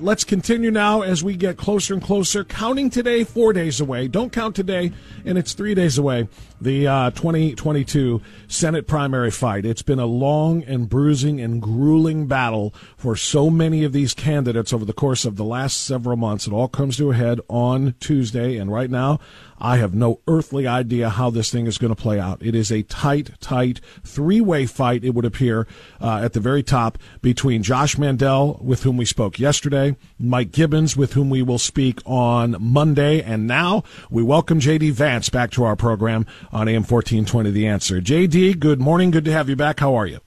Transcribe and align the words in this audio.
Let's 0.00 0.24
continue 0.24 0.70
now 0.70 1.02
as 1.02 1.22
we 1.22 1.36
get 1.36 1.58
closer 1.58 1.92
and 1.92 2.02
closer. 2.02 2.42
Counting 2.42 2.88
today, 2.88 3.22
four 3.22 3.52
days 3.52 3.82
away. 3.82 4.08
Don't 4.08 4.32
count 4.32 4.56
today, 4.56 4.92
and 5.26 5.36
it's 5.36 5.52
three 5.52 5.74
days 5.74 5.98
away. 5.98 6.26
The 6.58 6.86
uh, 6.86 7.10
2022 7.10 8.22
Senate 8.48 8.86
primary 8.86 9.30
fight. 9.30 9.66
It's 9.66 9.82
been 9.82 9.98
a 9.98 10.06
long 10.06 10.62
and 10.64 10.88
bruising 10.88 11.38
and 11.38 11.60
grueling 11.60 12.26
battle 12.26 12.74
for 12.96 13.14
so 13.14 13.50
many 13.50 13.84
of 13.84 13.92
these 13.92 14.14
candidates 14.14 14.72
over 14.72 14.86
the 14.86 14.94
course 14.94 15.26
of 15.26 15.36
the 15.36 15.44
last 15.44 15.76
several 15.76 16.16
months. 16.16 16.46
It 16.46 16.54
all 16.54 16.68
comes 16.68 16.96
to 16.96 17.10
a 17.10 17.14
head 17.14 17.40
on 17.48 17.94
Tuesday, 18.00 18.56
and 18.56 18.72
right 18.72 18.90
now, 18.90 19.20
I 19.60 19.76
have 19.76 19.94
no 19.94 20.20
earthly 20.26 20.66
idea 20.66 21.10
how 21.10 21.28
this 21.28 21.50
thing 21.50 21.66
is 21.66 21.76
going 21.76 21.94
to 21.94 22.02
play 22.02 22.18
out. 22.18 22.42
It 22.42 22.54
is 22.54 22.72
a 22.72 22.82
tight, 22.84 23.38
tight 23.40 23.80
three 24.04 24.40
way 24.40 24.64
fight, 24.64 25.04
it 25.04 25.10
would 25.10 25.26
appear, 25.26 25.66
uh, 26.00 26.20
at 26.22 26.32
the 26.32 26.40
very 26.40 26.62
top 26.62 26.96
between 27.20 27.62
Josh 27.62 27.98
Mandel, 27.98 28.58
with 28.62 28.84
whom 28.84 28.96
we 28.96 29.04
spoke 29.04 29.38
yesterday, 29.38 29.89
Mike 30.18 30.52
Gibbons, 30.52 30.96
with 30.96 31.12
whom 31.12 31.30
we 31.30 31.42
will 31.42 31.58
speak 31.58 32.00
on 32.04 32.56
Monday, 32.60 33.22
and 33.22 33.46
now 33.46 33.84
we 34.10 34.22
welcome 34.22 34.60
JD 34.60 34.92
Vance 34.92 35.28
back 35.28 35.50
to 35.52 35.64
our 35.64 35.76
program 35.76 36.26
on 36.52 36.68
AM 36.68 36.82
1420 36.82 37.50
The 37.50 37.66
Answer. 37.66 38.00
JD, 38.00 38.58
good 38.58 38.80
morning. 38.80 39.10
Good 39.10 39.24
to 39.24 39.32
have 39.32 39.48
you 39.48 39.56
back. 39.56 39.80
How 39.80 39.94
are 39.94 40.06
you? 40.06 40.20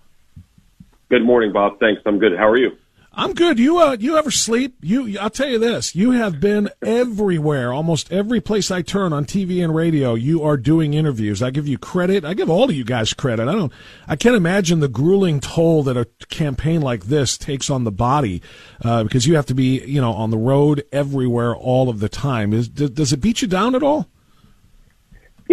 Good 1.09 1.23
morning, 1.23 1.51
Bob. 1.53 1.79
Thanks. 1.79 2.01
I'm 2.05 2.19
good. 2.19 2.37
How 2.37 2.49
are 2.49 2.57
you? 2.57 2.71
I'm 3.15 3.33
good. 3.33 3.59
You 3.59 3.77
uh, 3.77 3.95
you 3.99 4.17
ever 4.17 4.31
sleep? 4.31 4.75
You 4.81 5.19
I'll 5.19 5.29
tell 5.29 5.47
you 5.47 5.59
this. 5.59 5.93
You 5.93 6.11
have 6.11 6.39
been 6.39 6.69
everywhere, 6.81 7.71
almost 7.71 8.11
every 8.11 8.41
place 8.41 8.71
I 8.71 8.81
turn 8.81 9.13
on 9.13 9.25
TV 9.25 9.63
and 9.63 9.75
radio. 9.75 10.15
You 10.15 10.41
are 10.41 10.57
doing 10.57 10.95
interviews. 10.95 11.43
I 11.43 11.51
give 11.51 11.67
you 11.67 11.77
credit. 11.77 12.25
I 12.25 12.33
give 12.33 12.49
all 12.49 12.63
of 12.63 12.75
you 12.75 12.83
guys 12.83 13.13
credit. 13.13 13.47
I 13.47 13.51
don't. 13.51 13.71
I 14.07 14.15
can't 14.15 14.35
imagine 14.35 14.79
the 14.79 14.87
grueling 14.87 15.39
toll 15.41 15.83
that 15.83 15.95
a 15.95 16.07
campaign 16.29 16.81
like 16.81 17.03
this 17.03 17.37
takes 17.37 17.69
on 17.69 17.83
the 17.83 17.91
body, 17.91 18.41
uh, 18.83 19.03
because 19.03 19.27
you 19.27 19.35
have 19.35 19.45
to 19.45 19.53
be 19.53 19.83
you 19.85 20.01
know 20.01 20.13
on 20.13 20.31
the 20.31 20.37
road 20.37 20.83
everywhere 20.91 21.55
all 21.55 21.89
of 21.89 21.99
the 21.99 22.09
time. 22.09 22.51
Is 22.51 22.67
does 22.67 23.13
it 23.13 23.17
beat 23.17 23.43
you 23.43 23.47
down 23.47 23.75
at 23.75 23.83
all? 23.83 24.09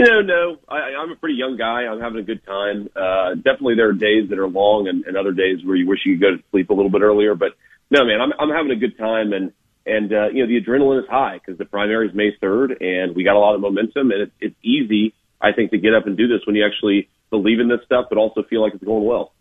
You 0.01 0.07
know, 0.07 0.23
no. 0.23 0.57
I, 0.67 0.95
I'm 0.99 1.13
a 1.13 1.17
pretty 1.17 1.35
young 1.35 1.59
guy. 1.59 1.85
I'm 1.85 2.01
having 2.01 2.21
a 2.21 2.23
good 2.23 2.43
time. 2.47 2.89
Uh, 2.97 3.35
definitely, 3.35 3.75
there 3.75 3.91
are 3.91 3.93
days 3.93 4.31
that 4.31 4.39
are 4.39 4.49
long, 4.49 4.89
and, 4.89 5.05
and 5.05 5.15
other 5.15 5.33
days 5.33 5.59
where 5.63 5.77
you 5.77 5.87
wish 5.87 5.99
you 6.07 6.15
could 6.15 6.23
go 6.23 6.31
to 6.39 6.43
sleep 6.51 6.71
a 6.71 6.73
little 6.73 6.91
bit 6.91 7.03
earlier. 7.03 7.35
But 7.35 7.51
no, 7.91 8.07
man, 8.07 8.19
I'm 8.19 8.33
I'm 8.39 8.49
having 8.49 8.73
a 8.73 8.77
good 8.77 8.97
time, 8.97 9.35
and 9.35 9.53
and 9.85 10.11
uh, 10.11 10.29
you 10.31 10.43
know 10.43 10.47
the 10.47 10.59
adrenaline 10.59 11.03
is 11.03 11.09
high 11.11 11.39
because 11.39 11.59
the 11.59 11.67
primary 11.67 12.09
is 12.09 12.15
May 12.15 12.31
3rd, 12.43 12.83
and 12.83 13.15
we 13.15 13.25
got 13.25 13.37
a 13.37 13.39
lot 13.39 13.55
of 13.55 13.61
momentum, 13.61 14.11
and 14.11 14.23
it's 14.23 14.33
it's 14.41 14.57
easy, 14.65 15.13
I 15.39 15.53
think, 15.53 15.71
to 15.73 15.79
get 15.79 15.95
up 15.95 16.07
and 16.07 16.17
do 16.17 16.29
this 16.29 16.47
when 16.47 16.57
you 16.57 16.65
actually 16.65 17.11
believe 17.29 17.61
in 17.61 17.69
this 17.69 17.81
stuff, 17.85 18.07
but 18.09 18.17
also 18.17 18.43
feel 18.43 18.63
like 18.63 18.73
it's 18.73 18.83
going 18.83 19.05
well. 19.05 19.35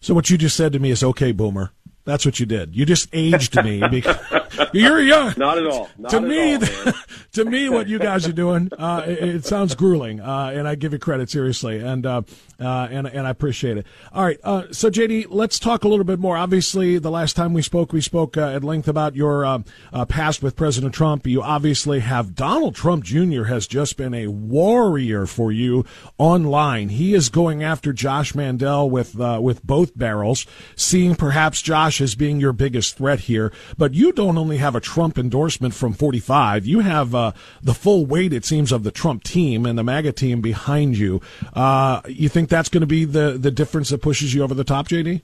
So 0.00 0.12
what 0.12 0.28
you 0.28 0.36
just 0.36 0.56
said 0.56 0.74
to 0.74 0.78
me 0.78 0.90
is 0.90 1.02
okay, 1.02 1.32
Boomer. 1.32 1.72
That's 2.10 2.26
what 2.26 2.40
you 2.40 2.46
did. 2.46 2.74
You 2.74 2.84
just 2.84 3.08
aged 3.12 3.54
me 3.62 3.86
because 3.90 4.16
you're 4.72 5.00
young. 5.00 5.32
Not 5.36 5.58
at 5.58 5.66
all. 5.66 5.88
Not 5.96 6.10
to 6.10 6.16
at 6.16 6.22
me, 6.24 6.54
all, 6.54 6.92
to 7.32 7.44
me, 7.44 7.68
what 7.68 7.86
you 7.86 7.98
guys 7.98 8.26
are 8.26 8.32
doing, 8.32 8.70
uh, 8.76 9.04
it, 9.06 9.36
it, 9.36 9.44
sounds 9.44 9.74
grueling, 9.74 10.20
uh, 10.20 10.52
and 10.54 10.66
I 10.66 10.74
give 10.74 10.92
you 10.92 10.98
credit 10.98 11.30
seriously, 11.30 11.78
and 11.78 12.04
uh, 12.04 12.22
uh 12.58 12.88
and 12.90 13.06
and 13.06 13.26
I 13.26 13.30
appreciate 13.30 13.76
it. 13.76 13.86
All 14.12 14.24
right, 14.24 14.38
uh, 14.42 14.64
so 14.72 14.90
JD, 14.90 15.26
let's 15.30 15.58
talk 15.58 15.84
a 15.84 15.88
little 15.88 16.04
bit 16.04 16.18
more. 16.18 16.36
Obviously, 16.36 16.98
the 16.98 17.10
last 17.10 17.36
time 17.36 17.52
we 17.52 17.62
spoke, 17.62 17.92
we 17.92 18.00
spoke 18.00 18.36
uh, 18.36 18.48
at 18.48 18.64
length 18.64 18.88
about 18.88 19.14
your 19.14 19.62
past 20.08 20.42
with 20.42 20.56
President 20.56 20.94
Trump. 20.94 21.26
You 21.26 21.42
obviously 21.42 22.00
have 22.00 22.34
Donald 22.34 22.74
Trump 22.74 23.04
Jr. 23.04 23.44
has 23.44 23.66
just 23.66 23.96
been 23.96 24.14
a 24.14 24.26
warrior 24.26 25.26
for 25.26 25.52
you 25.52 25.84
online. 26.18 26.88
He 26.88 27.14
is 27.14 27.28
going 27.28 27.62
after 27.62 27.92
Josh 27.92 28.34
Mandel 28.34 28.90
with 28.90 29.14
with 29.14 29.64
both 29.64 29.96
barrels, 29.96 30.46
seeing 30.74 31.14
perhaps 31.14 31.62
Josh 31.62 31.99
As 32.00 32.14
being 32.14 32.40
your 32.40 32.52
biggest 32.52 32.96
threat 32.96 33.20
here, 33.20 33.52
but 33.76 33.94
you 33.94 34.12
don't 34.12 34.38
only 34.38 34.56
have 34.56 34.74
a 34.74 34.80
Trump 34.80 35.18
endorsement 35.18 35.74
from 35.74 35.92
45. 35.92 36.66
You 36.66 36.80
have 36.80 37.14
uh, 37.14 37.32
the 37.62 37.74
full 37.74 38.06
weight, 38.06 38.32
it 38.32 38.44
seems, 38.44 38.72
of 38.72 38.84
the 38.84 38.90
Trump 38.90 39.22
team 39.22 39.66
and 39.66 39.78
the 39.78 39.84
MAGA 39.84 40.12
team 40.12 40.40
behind 40.40 40.96
you. 40.96 41.20
Uh, 41.52 42.00
you 42.06 42.28
think 42.28 42.48
that's 42.48 42.68
going 42.68 42.80
to 42.80 42.86
be 42.86 43.04
the, 43.04 43.36
the 43.38 43.50
difference 43.50 43.90
that 43.90 44.02
pushes 44.02 44.32
you 44.34 44.42
over 44.42 44.54
the 44.54 44.64
top, 44.64 44.88
JD? 44.88 45.22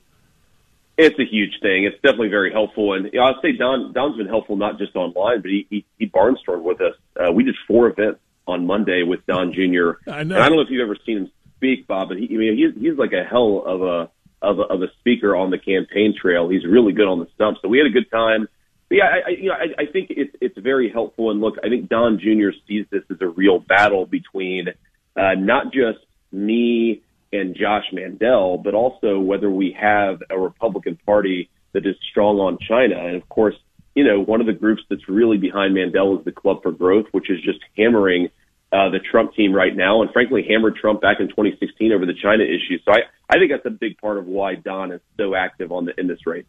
It's 0.97 1.19
a 1.19 1.25
huge 1.25 1.59
thing. 1.61 1.83
It's 1.85 1.95
definitely 2.01 2.29
very 2.29 2.51
helpful, 2.51 2.93
and 2.93 3.05
you 3.13 3.19
know, 3.19 3.25
I'd 3.25 3.35
say 3.43 3.51
Don 3.51 3.93
Don's 3.93 4.17
been 4.17 4.27
helpful 4.27 4.55
not 4.55 4.79
just 4.79 4.95
online, 4.95 5.41
but 5.41 5.51
he 5.51 5.67
he, 5.69 5.85
he 5.99 6.07
barnstormed 6.07 6.63
with 6.63 6.81
us. 6.81 6.95
Uh, 7.15 7.31
we 7.31 7.43
did 7.43 7.55
four 7.67 7.87
events 7.87 8.19
on 8.47 8.65
Monday 8.65 9.03
with 9.03 9.23
Don 9.27 9.53
Jr. 9.53 9.99
I 10.11 10.23
know. 10.23 10.33
And 10.35 10.43
I 10.43 10.49
don't 10.49 10.55
know 10.55 10.61
if 10.61 10.71
you've 10.71 10.81
ever 10.81 10.97
seen 11.05 11.17
him 11.17 11.31
speak, 11.57 11.85
Bob, 11.85 12.09
but 12.09 12.17
he, 12.17 12.27
I 12.33 12.37
mean, 12.37 12.57
he's 12.57 12.81
he's 12.81 12.97
like 12.97 13.13
a 13.13 13.23
hell 13.23 13.63
of 13.63 13.83
a 13.83 14.09
of 14.41 14.59
a, 14.59 14.63
of 14.63 14.81
a 14.81 14.87
speaker 14.99 15.35
on 15.35 15.49
the 15.49 15.57
campaign 15.57 16.13
trail. 16.19 16.49
He's 16.49 16.65
really 16.65 16.93
good 16.93 17.07
on 17.07 17.19
the 17.19 17.27
stump. 17.35 17.57
So 17.61 17.67
we 17.67 17.77
had 17.77 17.87
a 17.87 17.91
good 17.91 18.09
time. 18.11 18.47
But 18.89 18.95
yeah, 18.95 19.05
I, 19.05 19.29
I, 19.29 19.29
you 19.29 19.49
know, 19.49 19.55
I, 19.55 19.81
I 19.81 19.85
think 19.91 20.07
it's 20.11 20.35
it's 20.39 20.57
very 20.57 20.89
helpful. 20.89 21.31
And 21.31 21.41
look, 21.41 21.55
I 21.63 21.69
think 21.69 21.89
Don 21.89 22.19
Jr. 22.19 22.55
sees 22.67 22.85
this 22.89 23.03
as 23.09 23.17
a 23.21 23.27
real 23.27 23.59
battle 23.59 24.05
between 24.05 24.69
uh, 25.15 25.33
not 25.37 25.73
just 25.73 25.99
me 26.31 27.01
and 27.33 27.55
Josh 27.55 27.85
Mandel, 27.91 28.57
but 28.57 28.73
also 28.73 29.19
whether 29.19 29.49
we 29.49 29.75
have 29.79 30.21
a 30.29 30.39
Republican 30.39 30.97
Party 31.05 31.49
that 31.73 31.85
is 31.85 31.95
strong 32.09 32.37
on 32.37 32.57
China. 32.67 32.95
And 32.97 33.15
of 33.15 33.27
course, 33.27 33.55
you 33.95 34.03
know, 34.03 34.21
one 34.21 34.39
of 34.39 34.47
the 34.47 34.53
groups 34.53 34.83
that's 34.89 35.09
really 35.09 35.37
behind 35.37 35.73
Mandel 35.73 36.19
is 36.19 36.25
the 36.25 36.31
Club 36.31 36.61
for 36.63 36.71
Growth, 36.71 37.07
which 37.11 37.29
is 37.29 37.41
just 37.41 37.59
hammering 37.75 38.29
uh, 38.71 38.89
the 38.89 38.99
Trump 38.99 39.33
team 39.33 39.53
right 39.53 39.75
now, 39.75 40.01
and 40.01 40.11
frankly 40.11 40.45
hammered 40.47 40.75
Trump 40.75 41.01
back 41.01 41.19
in 41.19 41.27
2016 41.29 41.91
over 41.93 42.05
the 42.05 42.13
China 42.13 42.43
issue. 42.43 42.77
So 42.83 42.91
I, 42.91 42.99
I 43.29 43.37
think 43.37 43.51
that's 43.51 43.65
a 43.65 43.69
big 43.69 43.97
part 43.97 44.17
of 44.17 44.25
why 44.25 44.55
Don 44.55 44.91
is 44.91 45.01
so 45.17 45.35
active 45.35 45.71
on 45.71 45.85
the 45.85 45.99
in 45.99 46.07
this 46.07 46.25
race. 46.25 46.45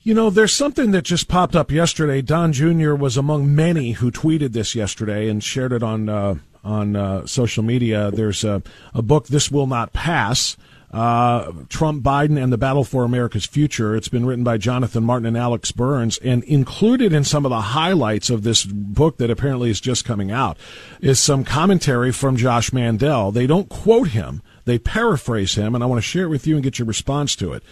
You 0.00 0.14
know, 0.14 0.30
there's 0.30 0.54
something 0.54 0.92
that 0.92 1.02
just 1.02 1.28
popped 1.28 1.56
up 1.56 1.70
yesterday. 1.70 2.22
Don 2.22 2.52
Jr. 2.52 2.94
was 2.94 3.16
among 3.16 3.54
many 3.54 3.92
who 3.92 4.10
tweeted 4.10 4.52
this 4.52 4.74
yesterday 4.74 5.28
and 5.28 5.42
shared 5.42 5.72
it 5.72 5.82
on 5.82 6.08
uh, 6.08 6.36
on 6.64 6.96
uh, 6.96 7.26
social 7.26 7.62
media. 7.62 8.10
There's 8.10 8.44
a, 8.44 8.62
a 8.94 9.02
book, 9.02 9.26
"This 9.26 9.50
Will 9.50 9.66
Not 9.66 9.92
Pass." 9.92 10.56
Uh, 10.90 11.52
Trump, 11.68 12.02
Biden, 12.02 12.42
and 12.42 12.52
the 12.52 12.58
Battle 12.58 12.84
for 12.84 13.04
America's 13.04 13.44
Future. 13.44 13.94
It's 13.94 14.08
been 14.08 14.24
written 14.24 14.44
by 14.44 14.56
Jonathan 14.56 15.04
Martin 15.04 15.26
and 15.26 15.36
Alex 15.36 15.70
Burns, 15.70 16.18
and 16.18 16.42
included 16.44 17.12
in 17.12 17.24
some 17.24 17.44
of 17.44 17.50
the 17.50 17.60
highlights 17.60 18.30
of 18.30 18.42
this 18.42 18.64
book 18.64 19.18
that 19.18 19.30
apparently 19.30 19.70
is 19.70 19.80
just 19.80 20.04
coming 20.04 20.30
out 20.30 20.56
is 21.00 21.20
some 21.20 21.44
commentary 21.44 22.12
from 22.12 22.36
Josh 22.36 22.72
Mandel. 22.72 23.32
They 23.32 23.46
don't 23.46 23.68
quote 23.68 24.08
him, 24.08 24.42
they 24.64 24.78
paraphrase 24.78 25.54
him, 25.54 25.74
and 25.74 25.84
I 25.84 25.86
want 25.86 25.98
to 25.98 26.08
share 26.08 26.24
it 26.24 26.28
with 26.28 26.46
you 26.46 26.54
and 26.54 26.64
get 26.64 26.78
your 26.78 26.86
response 26.86 27.36
to 27.36 27.52
it. 27.52 27.62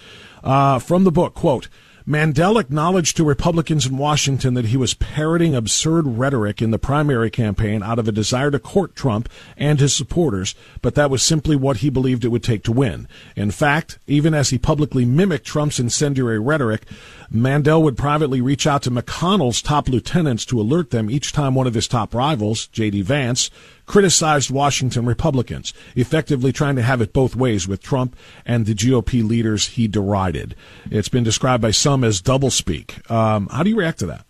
Uh, 0.45 0.79
from 0.79 1.05
the 1.05 1.13
book, 1.13 1.35
quote, 1.35 1.69
Mandel 2.09 2.57
acknowledged 2.57 3.17
to 3.17 3.25
Republicans 3.25 3.85
in 3.85 3.99
Washington 3.99 4.55
that 4.55 4.67
he 4.67 4.77
was 4.77 4.95
parroting 4.95 5.57
absurd 5.57 6.07
rhetoric 6.07 6.63
in 6.63 6.71
the 6.71 6.79
primary 6.79 7.31
campaign 7.31 7.83
out 7.83 7.99
of 7.99 8.07
a 8.07 8.13
desire 8.13 8.53
to 8.53 8.61
court 8.61 8.95
Trump 8.95 9.29
and 9.57 9.81
his 9.81 9.93
supporters, 9.93 10.55
but 10.83 10.95
that 10.95 11.11
was 11.11 11.21
simply 11.21 11.57
what 11.57 11.79
he 11.79 11.91
believed 11.91 12.25
it 12.25 12.29
would 12.29 12.45
take 12.45 12.63
to 12.63 12.71
win. 12.71 13.09
In 13.35 13.51
fact, 13.51 13.99
even 14.07 14.35
as 14.35 14.51
he 14.51 14.57
publicly 14.59 15.05
mimicked 15.05 15.45
Trump's 15.45 15.81
incendiary 15.81 16.39
rhetoric, 16.39 16.85
Mandel 17.29 17.83
would 17.83 17.97
privately 17.97 18.41
reach 18.41 18.69
out 18.69 18.83
to 18.85 18.91
McConnell's 18.93 19.61
top 19.61 19.89
lieutenants 19.89 20.45
to 20.45 20.61
alert 20.61 20.91
them 20.91 21.11
each 21.11 21.33
time 21.33 21.57
one 21.57 21.67
of 21.67 21.75
his 21.75 21.89
top 21.89 22.15
rivals, 22.15 22.69
J.D. 22.69 23.03
Vance, 23.03 23.51
criticized 23.87 24.51
Washington 24.51 25.07
Republicans, 25.07 25.73
effectively 25.95 26.53
trying 26.53 26.77
to 26.77 26.83
have 26.83 27.01
it 27.01 27.13
both 27.13 27.35
ways 27.35 27.67
with 27.67 27.83
Trump 27.83 28.17
and 28.45 28.67
the 28.67 28.75
GOP 28.75 29.27
leaders 29.27 29.69
he 29.69 29.89
derided. 29.89 30.55
It's 30.91 31.09
been 31.09 31.25
described 31.25 31.63
by 31.63 31.71
some 31.71 32.05
as 32.05 32.21
doublespeak. 32.21 33.11
Um, 33.11 33.49
how 33.49 33.63
do 33.63 33.71
you 33.71 33.77
react 33.77 34.01
to 34.01 34.07
that? 34.07 34.27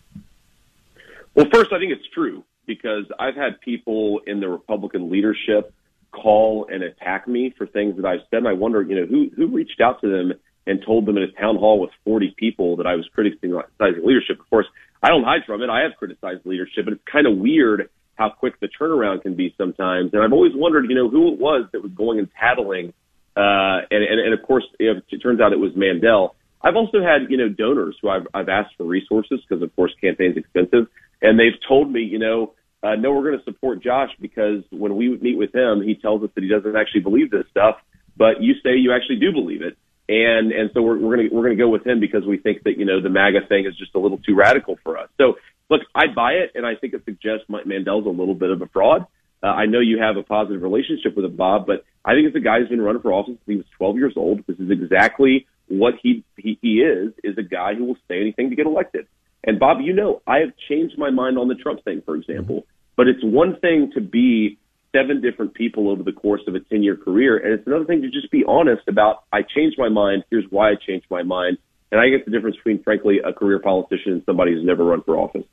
Well, 1.34 1.46
first, 1.52 1.72
I 1.72 1.78
think 1.78 1.92
it's 1.92 2.08
true 2.14 2.44
because 2.66 3.04
I've 3.18 3.36
had 3.36 3.60
people 3.60 4.20
in 4.26 4.40
the 4.40 4.48
Republican 4.48 5.10
leadership 5.10 5.72
call 6.10 6.66
and 6.70 6.82
attack 6.82 7.28
me 7.28 7.54
for 7.56 7.66
things 7.66 7.96
that 7.96 8.06
I've 8.06 8.20
said. 8.30 8.38
And 8.38 8.48
I 8.48 8.54
wonder, 8.54 8.82
you 8.82 8.96
know, 8.96 9.06
who 9.06 9.30
who 9.36 9.48
reached 9.48 9.80
out 9.80 10.00
to 10.00 10.08
them 10.08 10.32
and 10.66 10.82
told 10.84 11.06
them 11.06 11.16
at 11.16 11.22
a 11.22 11.32
town 11.32 11.56
hall 11.56 11.78
with 11.78 11.90
40 12.04 12.34
people 12.36 12.76
that 12.76 12.86
I 12.86 12.96
was 12.96 13.06
criticizing 13.14 13.62
leadership. 14.04 14.40
Of 14.40 14.50
course, 14.50 14.66
I 15.02 15.08
don't 15.08 15.24
hide 15.24 15.44
from 15.46 15.62
it. 15.62 15.70
I 15.70 15.82
have 15.82 15.92
criticized 15.98 16.44
leadership, 16.44 16.84
but 16.84 16.94
it's 16.94 17.04
kind 17.10 17.26
of 17.26 17.38
weird 17.38 17.88
how 18.16 18.30
quick 18.30 18.58
the 18.60 18.68
turnaround 18.68 19.22
can 19.22 19.36
be 19.36 19.54
sometimes. 19.56 20.12
And 20.12 20.22
I've 20.22 20.32
always 20.32 20.52
wondered, 20.54 20.86
you 20.88 20.96
know, 20.96 21.08
who 21.08 21.32
it 21.32 21.38
was 21.38 21.68
that 21.72 21.82
was 21.82 21.92
going 21.92 22.18
and 22.18 22.28
tattling. 22.38 22.92
Uh, 23.36 23.84
and, 23.90 24.02
and, 24.02 24.20
and 24.20 24.34
of 24.34 24.42
course, 24.46 24.64
it 24.78 25.04
turns 25.22 25.40
out 25.40 25.52
it 25.52 25.60
was 25.60 25.72
Mandel. 25.76 26.34
I've 26.62 26.76
also 26.76 27.02
had, 27.02 27.30
you 27.30 27.36
know, 27.36 27.48
donors 27.48 27.96
who 28.00 28.08
I've, 28.08 28.26
I've 28.32 28.48
asked 28.48 28.74
for 28.76 28.84
resources 28.84 29.40
because, 29.46 29.62
of 29.62 29.74
course, 29.76 29.92
campaign's 30.00 30.36
expensive. 30.36 30.88
And 31.20 31.38
they've 31.38 31.58
told 31.68 31.92
me, 31.92 32.00
you 32.00 32.18
know, 32.18 32.54
uh, 32.82 32.94
no, 32.96 33.12
we're 33.12 33.24
going 33.24 33.38
to 33.38 33.44
support 33.44 33.82
Josh 33.82 34.10
because 34.20 34.64
when 34.70 34.96
we 34.96 35.16
meet 35.18 35.36
with 35.36 35.54
him, 35.54 35.82
he 35.82 35.94
tells 35.94 36.22
us 36.22 36.30
that 36.34 36.42
he 36.42 36.48
doesn't 36.48 36.76
actually 36.76 37.00
believe 37.00 37.30
this 37.30 37.44
stuff, 37.50 37.76
but 38.16 38.40
you 38.42 38.54
say 38.62 38.76
you 38.76 38.92
actually 38.92 39.16
do 39.16 39.32
believe 39.32 39.62
it. 39.62 39.76
And, 40.08 40.52
and 40.52 40.70
so 40.72 40.82
we're, 40.82 40.98
we're 40.98 41.16
going 41.16 41.28
to, 41.28 41.34
we're 41.34 41.42
going 41.42 41.56
to 41.56 41.62
go 41.62 41.68
with 41.68 41.86
him 41.86 42.00
because 42.00 42.24
we 42.24 42.38
think 42.38 42.62
that, 42.62 42.78
you 42.78 42.84
know, 42.84 43.02
the 43.02 43.08
MAGA 43.08 43.46
thing 43.48 43.66
is 43.66 43.76
just 43.76 43.94
a 43.94 43.98
little 43.98 44.18
too 44.18 44.34
radical 44.34 44.78
for 44.82 44.98
us. 44.98 45.08
So 45.18 45.34
look, 45.70 45.82
I 45.94 46.04
buy 46.14 46.32
it, 46.32 46.52
and 46.54 46.66
I 46.66 46.74
think 46.74 46.94
it 46.94 47.02
suggests 47.04 47.44
Mike 47.48 47.66
Mandel's 47.66 48.06
a 48.06 48.10
little 48.10 48.34
bit 48.34 48.50
of 48.50 48.62
a 48.62 48.66
fraud. 48.66 49.06
Uh, 49.42 49.46
I 49.46 49.66
know 49.66 49.80
you 49.80 49.98
have 50.00 50.16
a 50.16 50.22
positive 50.22 50.62
relationship 50.62 51.14
with 51.14 51.24
him, 51.24 51.36
Bob, 51.36 51.66
but 51.66 51.84
I 52.04 52.12
think 52.14 52.26
it's 52.26 52.36
a 52.36 52.40
guy 52.40 52.60
who's 52.60 52.68
been 52.68 52.80
running 52.80 53.02
for 53.02 53.12
office 53.12 53.34
since 53.34 53.40
he 53.46 53.56
was 53.56 53.66
12 53.76 53.96
years 53.96 54.14
old. 54.16 54.46
This 54.46 54.58
is 54.58 54.70
exactly 54.70 55.46
what 55.68 55.94
he, 56.02 56.24
he 56.36 56.58
he 56.62 56.78
is 56.78 57.12
is 57.24 57.36
a 57.38 57.42
guy 57.42 57.74
who 57.74 57.84
will 57.84 57.98
say 58.08 58.20
anything 58.20 58.50
to 58.50 58.56
get 58.56 58.66
elected. 58.66 59.06
And 59.44 59.58
Bob, 59.58 59.78
you 59.80 59.92
know, 59.92 60.22
I 60.26 60.38
have 60.38 60.52
changed 60.68 60.98
my 60.98 61.10
mind 61.10 61.38
on 61.38 61.48
the 61.48 61.54
Trump 61.54 61.84
thing, 61.84 62.02
for 62.04 62.16
example. 62.16 62.66
But 62.96 63.08
it's 63.08 63.22
one 63.22 63.58
thing 63.60 63.92
to 63.94 64.00
be 64.00 64.58
seven 64.94 65.20
different 65.20 65.54
people 65.54 65.90
over 65.90 66.02
the 66.02 66.12
course 66.12 66.40
of 66.46 66.54
a 66.54 66.60
10 66.60 66.82
year 66.82 66.96
career. 66.96 67.36
And 67.36 67.52
it's 67.52 67.66
another 67.66 67.84
thing 67.84 68.02
to 68.02 68.10
just 68.10 68.30
be 68.30 68.44
honest 68.46 68.82
about, 68.88 69.24
I 69.32 69.42
changed 69.42 69.76
my 69.78 69.88
mind. 69.88 70.24
Here's 70.30 70.46
why 70.50 70.70
I 70.70 70.74
changed 70.74 71.06
my 71.10 71.22
mind. 71.22 71.58
And 71.92 72.00
I 72.00 72.08
get 72.08 72.24
the 72.24 72.30
difference 72.30 72.56
between, 72.56 72.82
frankly, 72.82 73.20
a 73.24 73.32
career 73.32 73.58
politician 73.58 74.12
and 74.12 74.22
somebody 74.26 74.52
who's 74.52 74.64
never 74.64 74.84
run 74.84 75.02
for 75.02 75.16
office. 75.16 75.44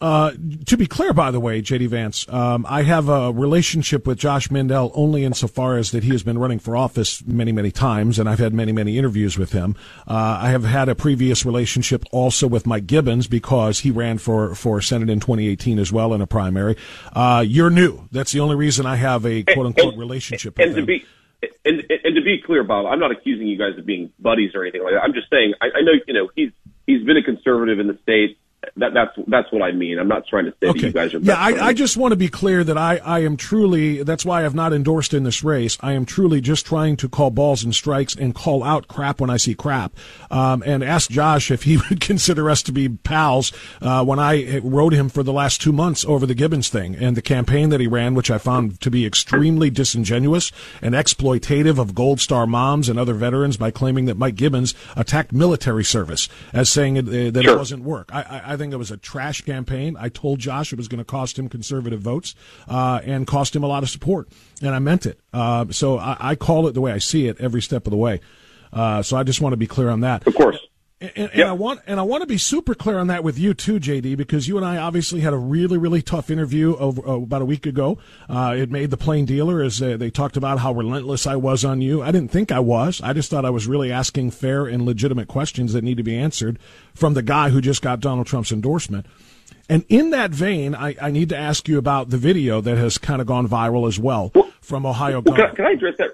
Uh, 0.00 0.30
to 0.66 0.76
be 0.76 0.86
clear, 0.86 1.12
by 1.12 1.32
the 1.32 1.40
way, 1.40 1.60
JD 1.60 1.88
Vance, 1.88 2.28
um, 2.28 2.64
I 2.68 2.82
have 2.82 3.08
a 3.08 3.32
relationship 3.32 4.06
with 4.06 4.16
Josh 4.16 4.48
Mandel 4.48 4.92
only 4.94 5.24
insofar 5.24 5.76
as 5.76 5.90
that 5.90 6.04
he 6.04 6.10
has 6.10 6.22
been 6.22 6.38
running 6.38 6.60
for 6.60 6.76
office 6.76 7.24
many, 7.26 7.50
many 7.50 7.72
times, 7.72 8.18
and 8.18 8.28
I've 8.28 8.38
had 8.38 8.54
many, 8.54 8.70
many 8.70 8.96
interviews 8.96 9.36
with 9.36 9.50
him. 9.50 9.74
Uh, 10.06 10.38
I 10.40 10.50
have 10.50 10.62
had 10.62 10.88
a 10.88 10.94
previous 10.94 11.44
relationship 11.44 12.04
also 12.12 12.46
with 12.46 12.64
Mike 12.64 12.86
Gibbons 12.86 13.26
because 13.26 13.80
he 13.80 13.90
ran 13.90 14.18
for, 14.18 14.54
for 14.54 14.80
Senate 14.80 15.10
in 15.10 15.18
2018 15.18 15.80
as 15.80 15.92
well 15.92 16.14
in 16.14 16.20
a 16.20 16.28
primary. 16.28 16.76
Uh, 17.12 17.44
you're 17.44 17.70
new. 17.70 18.06
That's 18.12 18.30
the 18.30 18.38
only 18.38 18.54
reason 18.54 18.86
I 18.86 18.96
have 18.96 19.26
a 19.26 19.42
quote 19.42 19.66
unquote 19.66 19.96
relationship 19.96 20.60
and, 20.60 20.68
with 20.68 20.78
and 20.78 20.88
him. 20.88 20.98
To 20.98 21.00
be, 21.00 21.06
and, 21.64 21.82
and 21.90 22.16
to 22.16 22.22
be 22.22 22.42
clear, 22.44 22.64
Bob, 22.64 22.86
I'm 22.86 22.98
not 22.98 23.10
accusing 23.12 23.46
you 23.46 23.58
guys 23.58 23.78
of 23.78 23.86
being 23.86 24.12
buddies 24.18 24.54
or 24.54 24.62
anything 24.62 24.82
like 24.82 24.94
that. 24.94 25.02
I'm 25.02 25.14
just 25.14 25.30
saying 25.30 25.54
I, 25.60 25.66
I 25.78 25.80
know 25.82 25.92
you 26.06 26.14
know 26.14 26.30
he's 26.34 26.50
he's 26.86 27.04
been 27.04 27.16
a 27.16 27.22
conservative 27.22 27.78
in 27.78 27.86
the 27.86 27.98
state 28.02 28.38
that, 28.76 28.92
that's 28.92 29.12
that's 29.28 29.52
what 29.52 29.62
I 29.62 29.72
mean. 29.72 29.98
I'm 29.98 30.08
not 30.08 30.26
trying 30.26 30.46
to 30.46 30.50
say 30.60 30.68
okay. 30.68 30.80
that 30.80 30.86
you 30.86 30.92
guys 30.92 31.14
are. 31.14 31.18
Yeah, 31.18 31.34
I, 31.34 31.68
I, 31.68 31.72
just 31.72 31.96
want 31.96 32.12
to 32.12 32.16
be 32.16 32.28
clear 32.28 32.64
that 32.64 32.76
I, 32.76 32.96
I 32.98 33.20
am 33.20 33.36
truly. 33.36 34.02
That's 34.02 34.24
why 34.24 34.44
I've 34.44 34.54
not 34.54 34.72
endorsed 34.72 35.14
in 35.14 35.22
this 35.22 35.44
race. 35.44 35.78
I 35.80 35.92
am 35.92 36.04
truly 36.04 36.40
just 36.40 36.66
trying 36.66 36.96
to 36.98 37.08
call 37.08 37.30
balls 37.30 37.62
and 37.62 37.74
strikes 37.74 38.14
and 38.16 38.34
call 38.34 38.64
out 38.64 38.88
crap 38.88 39.20
when 39.20 39.30
I 39.30 39.36
see 39.36 39.54
crap. 39.54 39.94
Um, 40.30 40.62
and 40.66 40.82
ask 40.82 41.10
Josh 41.10 41.50
if 41.50 41.64
he 41.64 41.76
would 41.88 42.00
consider 42.00 42.50
us 42.50 42.62
to 42.64 42.72
be 42.72 42.88
pals. 42.88 43.52
Uh, 43.80 44.04
when 44.04 44.18
I 44.18 44.58
wrote 44.58 44.92
him 44.92 45.08
for 45.08 45.22
the 45.22 45.32
last 45.32 45.60
two 45.60 45.72
months 45.72 46.04
over 46.04 46.26
the 46.26 46.34
Gibbons 46.34 46.68
thing 46.68 46.96
and 46.96 47.16
the 47.16 47.22
campaign 47.22 47.68
that 47.70 47.80
he 47.80 47.86
ran, 47.86 48.14
which 48.14 48.30
I 48.30 48.38
found 48.38 48.80
to 48.80 48.90
be 48.90 49.06
extremely 49.06 49.70
disingenuous 49.70 50.50
and 50.82 50.94
exploitative 50.94 51.78
of 51.78 51.94
Gold 51.94 52.20
Star 52.20 52.46
moms 52.46 52.88
and 52.88 52.98
other 52.98 53.14
veterans 53.14 53.56
by 53.56 53.70
claiming 53.70 54.06
that 54.06 54.16
Mike 54.16 54.34
Gibbons 54.36 54.74
attacked 54.96 55.32
military 55.32 55.84
service 55.84 56.28
as 56.52 56.68
saying 56.68 56.96
it, 56.96 57.02
that 57.34 57.44
it 57.44 57.56
wasn't 57.56 57.84
work. 57.84 58.10
I, 58.12 58.42
I 58.47 58.47
I 58.48 58.56
think 58.56 58.72
it 58.72 58.76
was 58.76 58.90
a 58.90 58.96
trash 58.96 59.42
campaign. 59.42 59.96
I 59.98 60.08
told 60.08 60.38
Josh 60.38 60.72
it 60.72 60.76
was 60.76 60.88
going 60.88 60.98
to 60.98 61.04
cost 61.04 61.38
him 61.38 61.48
conservative 61.48 62.00
votes 62.00 62.34
uh, 62.66 63.00
and 63.04 63.26
cost 63.26 63.54
him 63.54 63.62
a 63.62 63.66
lot 63.66 63.82
of 63.82 63.90
support, 63.90 64.28
and 64.62 64.74
I 64.74 64.78
meant 64.78 65.04
it. 65.04 65.20
Uh, 65.32 65.66
so 65.70 65.98
I, 65.98 66.16
I, 66.18 66.34
call 66.34 66.66
it 66.66 66.72
the 66.72 66.80
way 66.80 66.92
I 66.92 66.98
see 66.98 67.28
it 67.28 67.38
every 67.38 67.60
step 67.60 67.86
of 67.86 67.90
the 67.90 67.96
way. 67.96 68.20
Uh, 68.72 69.02
so 69.02 69.16
I 69.16 69.22
just 69.22 69.40
want 69.40 69.52
to 69.52 69.58
be 69.58 69.66
clear 69.66 69.90
on 69.90 70.00
that. 70.00 70.26
Of 70.26 70.34
course. 70.34 70.58
And, 71.00 71.12
and, 71.14 71.30
yep. 71.34 71.46
I 71.46 71.52
want 71.52 71.80
and 71.86 72.00
I 72.00 72.02
want 72.02 72.22
to 72.22 72.26
be 72.26 72.38
super 72.38 72.74
clear 72.74 72.98
on 72.98 73.06
that 73.06 73.22
with 73.22 73.38
you 73.38 73.54
too, 73.54 73.78
JD, 73.78 74.16
because 74.16 74.48
you 74.48 74.56
and 74.56 74.66
I 74.66 74.78
obviously 74.78 75.20
had 75.20 75.32
a 75.32 75.36
really 75.36 75.78
really 75.78 76.02
tough 76.02 76.28
interview 76.28 76.76
over 76.76 77.06
uh, 77.06 77.12
about 77.20 77.40
a 77.40 77.44
week 77.44 77.66
ago. 77.66 77.98
Uh, 78.28 78.56
it 78.58 78.70
made 78.72 78.90
the 78.90 78.96
plain 78.96 79.24
dealer 79.24 79.62
as 79.62 79.80
uh, 79.80 79.96
they 79.96 80.10
talked 80.10 80.36
about 80.36 80.58
how 80.58 80.72
relentless 80.72 81.24
I 81.24 81.36
was 81.36 81.64
on 81.64 81.80
you. 81.80 82.02
I 82.02 82.10
didn't 82.10 82.32
think 82.32 82.50
I 82.50 82.58
was. 82.58 83.00
I 83.00 83.12
just 83.12 83.30
thought 83.30 83.44
I 83.44 83.50
was 83.50 83.68
really 83.68 83.92
asking 83.92 84.32
fair 84.32 84.66
and 84.66 84.84
legitimate 84.84 85.28
questions 85.28 85.72
that 85.72 85.84
need 85.84 85.98
to 85.98 86.02
be 86.02 86.16
answered 86.16 86.58
from 86.94 87.14
the 87.14 87.22
guy 87.22 87.50
who 87.50 87.60
just 87.60 87.80
got 87.80 88.00
Donald 88.00 88.26
Trump's 88.26 88.50
endorsement. 88.50 89.06
And 89.68 89.84
in 89.88 90.10
that 90.10 90.30
vein, 90.30 90.74
I, 90.74 90.96
I 91.00 91.10
need 91.10 91.28
to 91.28 91.36
ask 91.36 91.68
you 91.68 91.78
about 91.78 92.10
the 92.10 92.16
video 92.16 92.60
that 92.60 92.76
has 92.76 92.98
kind 92.98 93.20
of 93.20 93.26
gone 93.26 93.46
viral 93.46 93.86
as 93.86 94.00
well, 94.00 94.32
well 94.34 94.50
from 94.60 94.86
Ohio. 94.86 95.20
Well, 95.20 95.36
can, 95.36 95.46
I, 95.46 95.54
can 95.54 95.66
I 95.66 95.70
address 95.72 95.96
that? 95.98 96.10